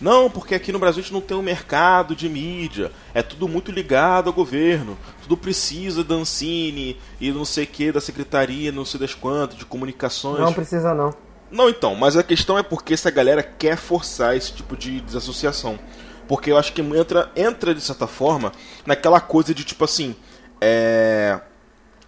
não, 0.00 0.30
porque 0.30 0.54
aqui 0.54 0.70
no 0.70 0.78
Brasil 0.78 1.00
a 1.00 1.02
gente 1.02 1.12
não 1.12 1.20
tem 1.20 1.36
um 1.36 1.42
mercado 1.42 2.14
de 2.14 2.28
mídia, 2.28 2.92
é 3.12 3.20
tudo 3.20 3.48
muito 3.48 3.72
ligado 3.72 4.28
ao 4.28 4.32
governo, 4.32 4.96
tudo 5.22 5.36
precisa 5.36 6.04
da 6.04 6.14
Ancine 6.14 7.00
e 7.20 7.32
não 7.32 7.44
sei 7.44 7.64
o 7.64 7.66
que, 7.66 7.90
da 7.90 8.00
secretaria, 8.00 8.70
não 8.70 8.84
sei 8.84 9.00
das 9.00 9.12
quantas, 9.12 9.58
de 9.58 9.64
comunicações. 9.64 10.38
Não 10.38 10.52
precisa 10.52 10.94
não. 10.94 11.12
Não, 11.50 11.68
então, 11.68 11.96
mas 11.96 12.16
a 12.16 12.22
questão 12.22 12.56
é 12.56 12.62
porque 12.62 12.94
essa 12.94 13.10
galera 13.10 13.42
quer 13.42 13.76
forçar 13.76 14.36
esse 14.36 14.52
tipo 14.52 14.76
de 14.76 15.00
desassociação. 15.00 15.80
Porque 16.28 16.52
eu 16.52 16.56
acho 16.56 16.72
que 16.72 16.80
entra, 16.80 17.28
entra 17.34 17.74
de 17.74 17.80
certa 17.80 18.06
forma, 18.06 18.52
naquela 18.86 19.20
coisa 19.20 19.52
de 19.52 19.64
tipo 19.64 19.84
assim: 19.84 20.14
é, 20.60 21.38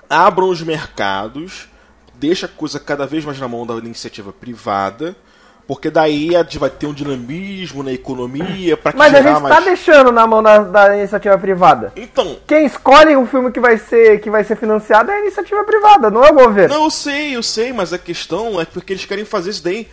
abram 0.08 0.48
os 0.48 0.62
mercados, 0.62 1.68
deixa 2.14 2.46
a 2.46 2.48
coisa 2.48 2.78
cada 2.80 3.06
vez 3.06 3.24
mais 3.24 3.38
na 3.38 3.48
mão 3.48 3.66
da 3.66 3.74
iniciativa 3.76 4.32
privada, 4.32 5.16
porque 5.66 5.90
daí 5.90 6.36
a 6.36 6.42
gente 6.44 6.58
vai 6.58 6.70
ter 6.70 6.86
um 6.86 6.94
dinamismo 6.94 7.82
na 7.82 7.92
economia 7.92 8.76
para 8.76 8.96
Mas 8.96 9.12
a 9.12 9.20
gente 9.20 9.40
mais. 9.40 9.54
tá 9.56 9.60
deixando 9.60 10.12
na 10.12 10.24
mão 10.24 10.40
da, 10.40 10.58
da 10.58 10.96
iniciativa 10.96 11.36
privada. 11.36 11.92
Então, 11.96 12.36
Quem 12.46 12.66
escolhe 12.66 13.16
o 13.16 13.26
filme 13.26 13.50
que 13.50 13.58
vai 13.58 13.76
ser 13.76 14.20
que 14.20 14.30
vai 14.30 14.44
ser 14.44 14.56
financiado 14.56 15.10
é 15.10 15.16
a 15.16 15.20
iniciativa 15.20 15.64
privada, 15.64 16.08
não 16.08 16.24
é 16.24 16.30
o 16.30 16.34
governo. 16.34 16.74
Não, 16.74 16.84
eu 16.84 16.90
sei, 16.90 17.34
eu 17.34 17.42
sei, 17.42 17.72
mas 17.72 17.92
a 17.92 17.98
questão 17.98 18.60
é 18.60 18.64
porque 18.64 18.92
eles 18.92 19.04
querem 19.04 19.24
fazer 19.24 19.50
isso 19.50 19.64
daí 19.64 19.88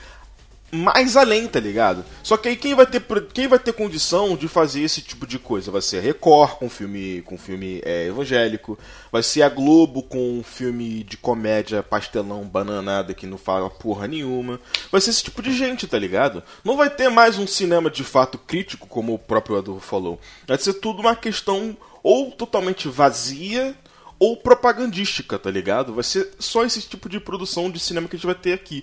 mais 0.73 1.15
além, 1.15 1.47
tá 1.47 1.59
ligado? 1.59 2.03
Só 2.23 2.35
que 2.35 2.49
aí 2.49 2.55
quem 2.55 2.73
vai 2.73 2.85
ter 2.85 3.03
quem 3.31 3.47
vai 3.47 3.59
ter 3.59 3.73
condição 3.73 4.35
de 4.35 4.47
fazer 4.47 4.81
esse 4.81 5.01
tipo 5.01 5.27
de 5.27 5.37
coisa? 5.37 5.69
Vai 5.69 5.81
ser 5.81 5.99
a 5.99 6.01
Record 6.01 6.57
com 6.57 6.67
filme 6.67 7.21
com 7.21 7.37
filme 7.37 7.79
é, 7.85 8.07
evangélico, 8.07 8.77
vai 9.11 9.21
ser 9.21 9.43
a 9.43 9.49
Globo 9.49 10.01
com 10.01 10.39
um 10.39 10.43
filme 10.43 11.03
de 11.03 11.15
comédia 11.15 11.83
pastelão 11.83 12.43
bananada 12.43 13.13
que 13.13 13.27
não 13.27 13.37
fala 13.37 13.69
porra 13.69 14.07
nenhuma. 14.07 14.59
Vai 14.91 14.99
ser 14.99 15.11
esse 15.11 15.23
tipo 15.23 15.41
de 15.43 15.53
gente, 15.53 15.85
tá 15.85 15.99
ligado? 15.99 16.41
Não 16.63 16.75
vai 16.75 16.89
ter 16.89 17.09
mais 17.09 17.37
um 17.37 17.45
cinema 17.45 17.91
de 17.91 18.03
fato 18.03 18.37
crítico, 18.39 18.87
como 18.87 19.13
o 19.13 19.19
próprio 19.19 19.57
Adolfo 19.57 19.85
falou. 19.85 20.19
Vai 20.47 20.57
ser 20.57 20.73
tudo 20.73 21.01
uma 21.01 21.15
questão 21.15 21.77
ou 22.01 22.31
totalmente 22.31 22.87
vazia 22.89 23.75
ou 24.23 24.37
propagandística, 24.37 25.37
tá 25.37 25.51
ligado? 25.51 25.93
Vai 25.93 26.03
ser 26.05 26.29
só 26.39 26.63
esse 26.63 26.81
tipo 26.83 27.09
de 27.09 27.19
produção 27.19 27.69
de 27.69 27.77
cinema 27.77 28.07
que 28.07 28.15
a 28.15 28.17
gente 28.17 28.25
vai 28.25 28.33
ter 28.33 28.53
aqui. 28.53 28.81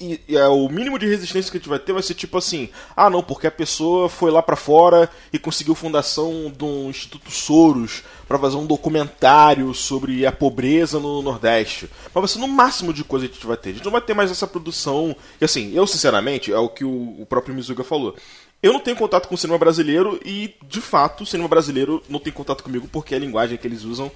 E, 0.00 0.18
e 0.26 0.36
é, 0.38 0.48
o 0.48 0.70
mínimo 0.70 0.98
de 0.98 1.06
resistência 1.06 1.50
que 1.50 1.58
a 1.58 1.60
gente 1.60 1.68
vai 1.68 1.78
ter 1.78 1.92
vai 1.92 2.02
ser 2.02 2.14
tipo 2.14 2.38
assim: 2.38 2.70
ah, 2.96 3.10
não, 3.10 3.22
porque 3.22 3.46
a 3.46 3.50
pessoa 3.50 4.08
foi 4.08 4.30
lá 4.30 4.42
para 4.42 4.56
fora 4.56 5.10
e 5.30 5.38
conseguiu 5.38 5.74
fundação 5.74 6.50
de 6.50 6.64
um 6.64 6.88
Instituto 6.88 7.30
Soros 7.30 8.02
para 8.26 8.38
fazer 8.38 8.56
um 8.56 8.64
documentário 8.64 9.74
sobre 9.74 10.24
a 10.24 10.32
pobreza 10.32 10.98
no 10.98 11.20
Nordeste. 11.20 11.90
Mas 12.04 12.22
vai 12.22 12.28
ser 12.28 12.38
no 12.38 12.48
máximo 12.48 12.94
de 12.94 13.04
coisa 13.04 13.26
que 13.28 13.32
a 13.32 13.34
gente 13.34 13.46
vai 13.46 13.58
ter. 13.58 13.70
A 13.70 13.72
gente 13.74 13.84
não 13.84 13.92
vai 13.92 14.00
ter 14.00 14.14
mais 14.14 14.30
essa 14.30 14.46
produção. 14.46 15.14
E 15.38 15.44
assim, 15.44 15.74
eu 15.74 15.86
sinceramente, 15.86 16.50
é 16.50 16.58
o 16.58 16.70
que 16.70 16.86
o, 16.86 17.20
o 17.20 17.26
próprio 17.26 17.54
Mizuga 17.54 17.84
falou. 17.84 18.16
Eu 18.62 18.72
não 18.72 18.80
tenho 18.80 18.96
contato 18.96 19.28
com 19.28 19.34
o 19.34 19.38
cinema 19.38 19.58
brasileiro 19.58 20.18
e, 20.24 20.54
de 20.66 20.80
fato, 20.80 21.22
o 21.24 21.26
cinema 21.26 21.48
brasileiro 21.48 22.02
não 22.08 22.18
tem 22.18 22.32
contato 22.32 22.64
comigo 22.64 22.88
porque 22.90 23.14
a 23.14 23.18
linguagem 23.18 23.58
que 23.58 23.66
eles 23.66 23.84
usam 23.84 24.10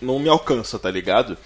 não 0.00 0.18
me 0.18 0.28
alcança, 0.28 0.78
tá 0.78 0.90
ligado? 0.90 1.36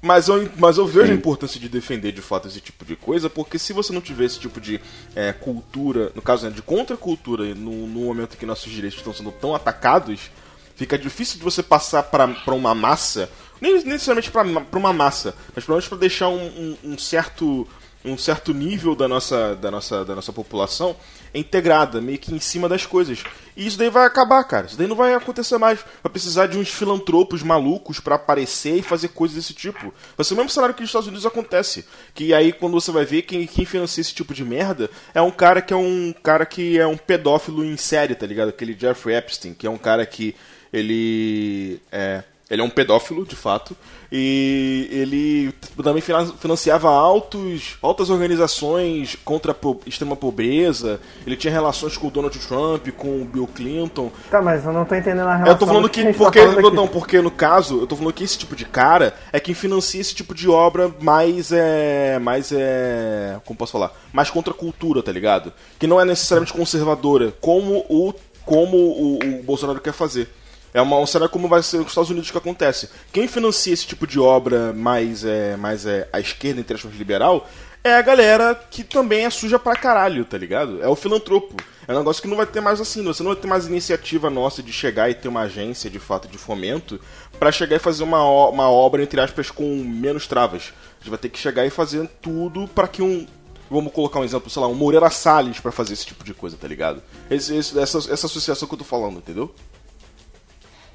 Mas 0.00 0.28
eu, 0.28 0.48
mas 0.56 0.78
eu 0.78 0.86
vejo 0.86 1.06
Sim. 1.06 1.12
a 1.12 1.16
importância 1.16 1.58
de 1.58 1.68
defender 1.68 2.12
de 2.12 2.22
fato 2.22 2.46
esse 2.46 2.60
tipo 2.60 2.84
de 2.84 2.94
coisa, 2.94 3.28
porque 3.28 3.58
se 3.58 3.72
você 3.72 3.92
não 3.92 4.00
tiver 4.00 4.26
esse 4.26 4.38
tipo 4.38 4.60
de 4.60 4.80
é, 5.14 5.32
cultura, 5.32 6.12
no 6.14 6.22
caso 6.22 6.46
né, 6.46 6.52
de 6.54 6.62
contracultura, 6.62 7.52
no, 7.54 7.86
no 7.86 8.04
momento 8.04 8.36
que 8.36 8.46
nossos 8.46 8.70
direitos 8.72 8.98
estão 8.98 9.12
sendo 9.12 9.32
tão 9.32 9.56
atacados, 9.56 10.30
fica 10.76 10.96
difícil 10.96 11.38
de 11.38 11.44
você 11.44 11.64
passar 11.64 12.04
para 12.04 12.54
uma 12.54 12.76
massa, 12.76 13.28
nem 13.60 13.82
necessariamente 13.82 14.30
para 14.30 14.78
uma 14.78 14.92
massa, 14.92 15.34
mas 15.54 15.64
pelo 15.64 15.76
menos 15.76 15.88
para 15.88 15.98
deixar 15.98 16.28
um, 16.28 16.46
um, 16.46 16.92
um 16.92 16.98
certo 16.98 17.66
um 18.10 18.18
certo 18.18 18.52
nível 18.52 18.94
da 18.94 19.06
nossa, 19.08 19.54
da 19.56 19.70
nossa, 19.70 20.04
da 20.04 20.14
nossa 20.14 20.32
população 20.32 20.96
é 21.32 21.38
integrada, 21.38 22.00
meio 22.00 22.18
que 22.18 22.34
em 22.34 22.40
cima 22.40 22.68
das 22.68 22.86
coisas. 22.86 23.22
E 23.56 23.66
isso 23.66 23.76
daí 23.76 23.90
vai 23.90 24.06
acabar, 24.06 24.42
cara. 24.44 24.66
Isso 24.66 24.78
daí 24.78 24.86
não 24.86 24.96
vai 24.96 25.14
acontecer 25.14 25.58
mais. 25.58 25.80
Vai 26.02 26.10
precisar 26.10 26.46
de 26.46 26.56
uns 26.56 26.68
filantropos 26.68 27.42
malucos 27.42 28.00
para 28.00 28.14
aparecer 28.14 28.76
e 28.76 28.82
fazer 28.82 29.08
coisas 29.08 29.36
desse 29.36 29.52
tipo. 29.52 29.92
Vai 30.16 30.24
ser 30.24 30.34
o 30.34 30.36
mesmo 30.36 30.50
cenário 30.50 30.74
que 30.74 30.80
nos 30.80 30.88
Estados 30.88 31.08
Unidos 31.08 31.26
acontece. 31.26 31.84
Que 32.14 32.32
aí 32.32 32.52
quando 32.52 32.74
você 32.74 32.90
vai 32.90 33.04
ver 33.04 33.22
quem, 33.22 33.46
quem 33.46 33.64
financia 33.64 34.00
esse 34.00 34.14
tipo 34.14 34.32
de 34.32 34.44
merda 34.44 34.90
é 35.12 35.20
um 35.20 35.30
cara 35.30 35.60
que 35.60 35.72
é 35.72 35.76
um 35.76 36.14
cara 36.22 36.46
que 36.46 36.78
é 36.78 36.86
um 36.86 36.96
pedófilo 36.96 37.64
em 37.64 37.76
série, 37.76 38.14
tá 38.14 38.26
ligado? 38.26 38.48
Aquele 38.48 38.76
Jeffrey 38.78 39.16
Epstein, 39.16 39.54
que 39.54 39.66
é 39.66 39.70
um 39.70 39.78
cara 39.78 40.06
que 40.06 40.34
ele 40.72 41.80
é 41.90 42.22
ele 42.50 42.62
é 42.62 42.64
um 42.64 42.70
pedófilo, 42.70 43.26
de 43.26 43.36
fato, 43.36 43.76
e 44.10 44.88
ele 44.90 45.52
também 45.82 46.02
financiava 46.38 46.88
altos, 46.88 47.76
altas 47.82 48.08
organizações 48.08 49.16
contra 49.22 49.52
a 49.52 49.56
extrema 49.86 50.16
pobreza. 50.16 50.98
Ele 51.26 51.36
tinha 51.36 51.52
relações 51.52 51.96
com 51.98 52.06
o 52.06 52.10
Donald 52.10 52.38
Trump, 52.38 52.88
com 52.96 53.20
o 53.20 53.24
Bill 53.26 53.46
Clinton. 53.54 54.10
Tá, 54.30 54.40
mas 54.40 54.64
eu 54.64 54.72
não 54.72 54.86
tô 54.86 54.94
entendendo 54.94 55.28
a 55.28 55.36
relação. 55.36 55.54
Eu 55.54 55.58
tô 55.58 55.66
falando 55.66 55.88
que, 55.90 56.02
que 56.02 56.12
porque, 56.14 56.40
tá 56.40 56.52
falando 56.52 56.74
não, 56.74 56.88
porque 56.88 57.20
no 57.20 57.30
caso, 57.30 57.80
eu 57.80 57.86
tô 57.86 57.96
falando 57.96 58.14
que 58.14 58.24
esse 58.24 58.38
tipo 58.38 58.56
de 58.56 58.64
cara 58.64 59.12
é 59.30 59.38
quem 59.38 59.54
financia 59.54 60.00
esse 60.00 60.14
tipo 60.14 60.34
de 60.34 60.48
obra 60.48 60.90
mais 61.00 61.52
é, 61.52 62.18
mais 62.18 62.50
é, 62.50 63.36
como 63.44 63.58
posso 63.58 63.72
falar, 63.72 63.92
mais 64.10 64.30
contra 64.30 64.54
a 64.54 64.56
cultura, 64.56 65.02
tá 65.02 65.12
ligado? 65.12 65.52
Que 65.78 65.86
não 65.86 66.00
é 66.00 66.04
necessariamente 66.06 66.54
conservadora, 66.54 67.34
como 67.40 67.84
o 67.90 68.14
como 68.46 68.78
o, 68.78 69.18
o 69.18 69.42
Bolsonaro 69.42 69.78
quer 69.78 69.92
fazer. 69.92 70.26
É 70.72 70.82
uma, 70.82 70.98
um 70.98 71.06
cenário 71.06 71.32
como 71.32 71.48
vai 71.48 71.62
ser 71.62 71.78
nos 71.78 71.88
Estados 71.88 72.10
Unidos 72.10 72.30
que 72.30 72.38
acontece. 72.38 72.90
Quem 73.12 73.26
financia 73.26 73.72
esse 73.72 73.86
tipo 73.86 74.06
de 74.06 74.20
obra 74.20 74.72
mais, 74.72 75.24
é, 75.24 75.56
mais 75.56 75.86
é, 75.86 76.08
à 76.12 76.20
esquerda, 76.20 76.60
entre 76.60 76.76
aspas, 76.76 76.94
liberal, 76.94 77.48
é 77.82 77.94
a 77.94 78.02
galera 78.02 78.54
que 78.70 78.84
também 78.84 79.24
é 79.24 79.30
suja 79.30 79.58
pra 79.58 79.76
caralho, 79.76 80.24
tá 80.24 80.36
ligado? 80.36 80.82
É 80.82 80.88
o 80.88 80.96
filantropo. 80.96 81.56
É 81.86 81.94
um 81.94 81.98
negócio 81.98 82.20
que 82.20 82.28
não 82.28 82.36
vai 82.36 82.44
ter 82.44 82.60
mais 82.60 82.80
assim, 82.82 83.02
você 83.02 83.22
não 83.22 83.32
vai 83.32 83.40
ter 83.40 83.48
mais 83.48 83.66
iniciativa 83.66 84.28
nossa 84.28 84.62
de 84.62 84.72
chegar 84.72 85.08
e 85.08 85.14
ter 85.14 85.28
uma 85.28 85.42
agência 85.42 85.88
de 85.88 85.98
fato 85.98 86.28
de 86.28 86.36
fomento 86.36 87.00
para 87.38 87.50
chegar 87.50 87.76
e 87.76 87.78
fazer 87.78 88.02
uma, 88.02 88.22
uma 88.50 88.70
obra, 88.70 89.02
entre 89.02 89.18
aspas, 89.20 89.50
com 89.50 89.64
menos 89.82 90.26
travas. 90.26 90.74
A 90.96 90.98
gente 91.00 91.10
vai 91.10 91.18
ter 91.18 91.30
que 91.30 91.38
chegar 91.38 91.64
e 91.64 91.70
fazer 91.70 92.06
tudo 92.20 92.68
para 92.68 92.86
que 92.86 93.00
um. 93.00 93.26
Vamos 93.70 93.92
colocar 93.92 94.20
um 94.20 94.24
exemplo, 94.24 94.50
sei 94.50 94.60
lá, 94.60 94.68
um 94.68 94.74
Moreira 94.74 95.08
Salles 95.08 95.60
para 95.60 95.72
fazer 95.72 95.92
esse 95.94 96.04
tipo 96.04 96.24
de 96.24 96.34
coisa, 96.34 96.56
tá 96.56 96.66
ligado? 96.66 97.02
Esse, 97.30 97.54
esse, 97.54 97.78
essa, 97.78 97.98
essa 97.98 98.26
associação 98.26 98.66
que 98.66 98.74
eu 98.74 98.78
tô 98.78 98.84
falando, 98.84 99.18
entendeu? 99.18 99.54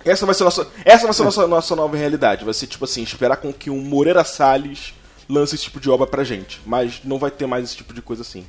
Essa 0.05 0.25
vai 0.25 0.35
ser 0.35 0.43
nossa, 0.43 0.67
essa 0.83 1.05
vai 1.05 1.13
ser 1.13 1.23
nossa, 1.23 1.47
nossa 1.47 1.75
nova 1.75 1.95
realidade. 1.95 2.43
Vai 2.43 2.53
ser 2.53 2.67
tipo 2.67 2.85
assim, 2.85 3.03
esperar 3.03 3.37
com 3.37 3.53
que 3.53 3.69
um 3.69 3.79
Moreira 3.79 4.23
Salles 4.23 4.93
lance 5.29 5.55
esse 5.55 5.63
tipo 5.63 5.79
de 5.79 5.89
obra 5.89 6.05
pra 6.05 6.23
gente. 6.23 6.61
Mas 6.65 7.01
não 7.03 7.17
vai 7.17 7.31
ter 7.31 7.47
mais 7.47 7.63
esse 7.63 7.77
tipo 7.77 7.93
de 7.93 8.01
coisa 8.01 8.21
assim. 8.21 8.45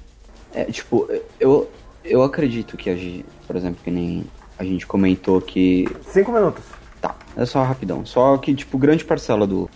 É, 0.52 0.64
tipo, 0.64 1.08
eu, 1.40 1.70
eu 2.04 2.22
acredito 2.22 2.76
que 2.76 2.90
a 2.90 2.96
gente, 2.96 3.24
por 3.46 3.56
exemplo, 3.56 3.80
que 3.82 3.90
nem 3.90 4.24
a 4.58 4.64
gente 4.64 4.86
comentou 4.86 5.40
que. 5.40 5.86
Cinco 6.02 6.32
minutos. 6.32 6.62
Tá, 7.00 7.14
é 7.36 7.44
só 7.44 7.62
rapidão. 7.62 8.04
Só 8.06 8.36
que, 8.38 8.54
tipo, 8.54 8.78
grande 8.78 9.04
parcela 9.04 9.46
do, 9.46 9.68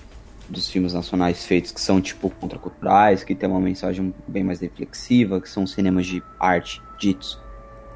dos 0.49 0.69
filmes 0.69 0.95
nacionais 0.95 1.45
feitos 1.45 1.73
que 1.73 1.81
são, 1.81 2.01
tipo, 2.01 2.31
contraculturais, 2.31 3.25
que 3.25 3.35
tem 3.35 3.49
uma 3.49 3.61
mensagem 3.61 4.14
bem 4.27 4.45
mais 4.45 4.61
reflexiva, 4.61 5.41
que 5.41 5.49
são 5.49 5.67
cinemas 5.67 6.07
de 6.07 6.23
arte 6.38 6.81
ditos. 6.99 7.38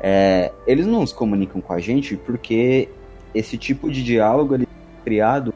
É, 0.00 0.50
eles 0.66 0.86
não 0.86 1.06
se 1.06 1.14
comunicam 1.14 1.60
com 1.60 1.72
a 1.72 1.78
gente 1.78 2.16
porque 2.16 2.88
esse 3.34 3.56
tipo 3.56 3.90
de 3.90 4.02
diálogo 4.02 4.54
ele 4.54 4.64
é 4.64 5.04
criado 5.04 5.54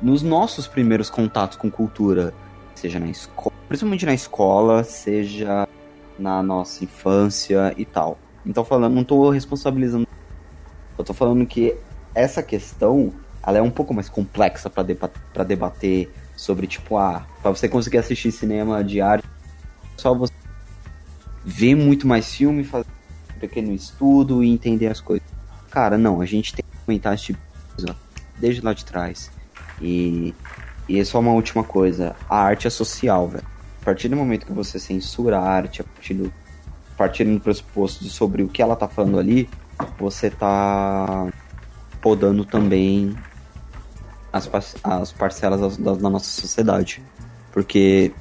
nos 0.00 0.22
nossos 0.22 0.66
primeiros 0.66 1.08
contatos 1.08 1.56
com 1.56 1.70
cultura, 1.70 2.34
seja 2.74 2.98
na 2.98 3.08
escola, 3.08 3.54
principalmente 3.68 4.04
na 4.04 4.14
escola, 4.14 4.84
seja 4.84 5.66
na 6.18 6.42
nossa 6.42 6.84
infância 6.84 7.74
e 7.76 7.84
tal. 7.84 8.18
Então 8.44 8.64
falando, 8.64 8.94
não 8.94 9.02
estou 9.02 9.30
responsabilizando. 9.30 10.06
Eu 10.96 11.04
tô 11.04 11.14
falando 11.14 11.46
que 11.46 11.76
essa 12.14 12.42
questão, 12.42 13.12
ela 13.44 13.58
é 13.58 13.62
um 13.62 13.70
pouco 13.70 13.94
mais 13.94 14.08
complexa 14.08 14.68
para 14.68 14.82
debater, 14.82 15.44
debater 15.46 16.12
sobre 16.36 16.66
tipo, 16.66 16.96
ah, 16.96 17.26
para 17.42 17.50
você 17.50 17.68
conseguir 17.68 17.98
assistir 17.98 18.30
cinema 18.30 18.82
de 18.84 19.00
arte, 19.00 19.26
só 19.96 20.14
você 20.14 20.32
ver 21.44 21.74
muito 21.74 22.06
mais 22.06 22.34
filme, 22.34 22.64
fazer 22.64 22.86
pequeno 23.40 23.72
estudo 23.72 24.42
e 24.42 24.50
entender 24.50 24.86
as 24.86 25.00
coisas. 25.00 25.26
Cara, 25.70 25.98
não, 25.98 26.20
a 26.20 26.26
gente 26.26 26.54
tem 26.54 26.64
comentar 26.84 27.14
esse 27.14 27.24
tipo 27.24 27.38
de 27.38 27.74
coisa 27.74 27.96
desde 28.38 28.60
lá 28.60 28.72
de 28.72 28.84
trás. 28.84 29.30
E, 29.80 30.34
e 30.88 30.98
é 30.98 31.04
só 31.04 31.20
uma 31.20 31.32
última 31.32 31.64
coisa: 31.64 32.14
a 32.28 32.36
arte 32.36 32.66
é 32.66 32.70
social, 32.70 33.28
velho. 33.28 33.46
A 33.80 33.84
partir 33.84 34.08
do 34.08 34.16
momento 34.16 34.46
que 34.46 34.52
você 34.52 34.78
censura 34.78 35.38
a 35.38 35.42
arte, 35.42 35.82
a 35.82 35.84
partir 35.84 36.14
do, 36.14 36.32
a 36.94 36.96
partir 36.96 37.24
do 37.24 37.38
pressuposto 37.38 38.04
sobre 38.04 38.42
o 38.42 38.48
que 38.48 38.62
ela 38.62 38.76
tá 38.76 38.88
falando 38.88 39.18
ali, 39.18 39.48
você 39.98 40.30
tá 40.30 41.28
podando 42.00 42.44
também 42.44 43.14
as, 44.32 44.50
as 44.82 45.12
parcelas 45.12 45.76
da, 45.76 45.94
da 45.94 46.10
nossa 46.10 46.40
sociedade. 46.40 47.02
Porque, 47.52 48.12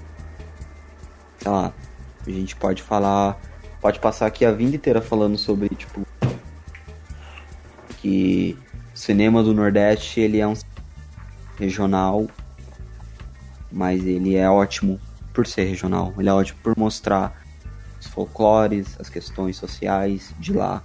sei 1.40 1.52
lá, 1.52 1.74
a 2.26 2.30
gente 2.30 2.56
pode 2.56 2.84
falar, 2.84 3.40
pode 3.82 4.00
passar 4.00 4.28
aqui 4.28 4.46
a 4.46 4.52
vida 4.52 4.76
inteira 4.76 5.02
falando 5.02 5.38
sobre, 5.38 5.70
tipo, 5.70 6.03
que 8.04 8.58
o 8.94 8.98
cinema 8.98 9.42
do 9.42 9.54
Nordeste 9.54 10.20
ele 10.20 10.38
é 10.38 10.46
um 10.46 10.54
regional, 11.58 12.28
mas 13.72 14.06
ele 14.06 14.36
é 14.36 14.48
ótimo 14.50 15.00
por 15.34 15.48
ser 15.48 15.64
regional. 15.64 16.14
Ele 16.20 16.28
é 16.28 16.34
ótimo 16.34 16.60
por 16.62 16.78
mostrar 16.78 17.42
os 18.00 18.06
folclores, 18.08 19.00
as 19.00 19.08
questões 19.08 19.56
sociais 19.56 20.36
de 20.38 20.52
lá, 20.52 20.84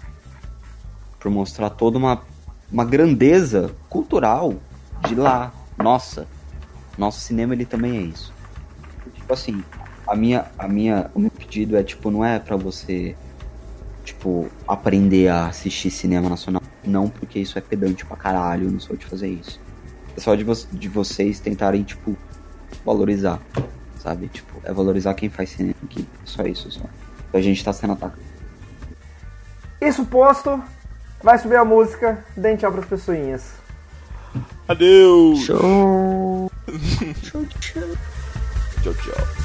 por 1.18 1.28
mostrar 1.28 1.70
toda 1.70 1.98
uma, 1.98 2.22
uma 2.70 2.84
grandeza 2.84 3.74
cultural 3.88 4.54
de 5.08 5.16
lá. 5.16 5.52
Nossa, 5.76 6.24
nosso 6.96 7.20
cinema 7.20 7.52
ele 7.52 7.66
também 7.66 7.96
é 7.96 8.02
isso. 8.02 8.32
Tipo 9.12 9.32
assim, 9.32 9.64
a 10.06 10.14
minha, 10.14 10.46
a 10.56 10.68
minha, 10.68 11.10
o 11.16 11.18
meu 11.18 11.32
pedido 11.32 11.76
é 11.76 11.82
tipo 11.82 12.12
não 12.12 12.24
é 12.24 12.38
para 12.38 12.56
você 12.56 13.16
tipo 14.04 14.48
aprender 14.66 15.28
a 15.28 15.48
assistir 15.48 15.90
cinema 15.90 16.30
nacional 16.30 16.62
não 16.88 17.08
porque 17.08 17.38
isso 17.38 17.58
é 17.58 17.60
pedante 17.60 18.04
pra 18.04 18.16
caralho, 18.16 18.70
não 18.70 18.80
sou 18.80 18.96
de 18.96 19.06
fazer 19.06 19.28
isso. 19.28 19.60
É 20.16 20.20
só 20.20 20.34
de, 20.34 20.44
vo 20.44 20.54
de 20.72 20.88
vocês 20.88 21.38
tentarem, 21.38 21.82
tipo, 21.82 22.16
valorizar, 22.84 23.40
sabe? 23.98 24.28
Tipo, 24.28 24.60
é 24.64 24.72
valorizar 24.72 25.14
quem 25.14 25.28
faz 25.28 25.50
cinema 25.50 25.76
aqui. 25.84 26.08
Só 26.24 26.42
isso, 26.42 26.70
só. 26.70 26.82
A 27.32 27.40
gente 27.40 27.64
tá 27.64 27.72
sendo 27.72 27.92
atacado. 27.92 28.22
Isso 29.80 30.04
posto, 30.06 30.60
vai 31.22 31.38
subir 31.38 31.56
a 31.56 31.64
música, 31.64 32.24
dê 32.36 32.56
tchau 32.56 32.72
pras 32.72 32.86
pessoinhas. 32.86 33.52
Adeus! 34.66 35.44
Show! 35.44 36.50
tchau, 37.22 37.44
tchau. 37.60 37.88
Tchau, 38.82 38.94
tchau. 38.94 39.37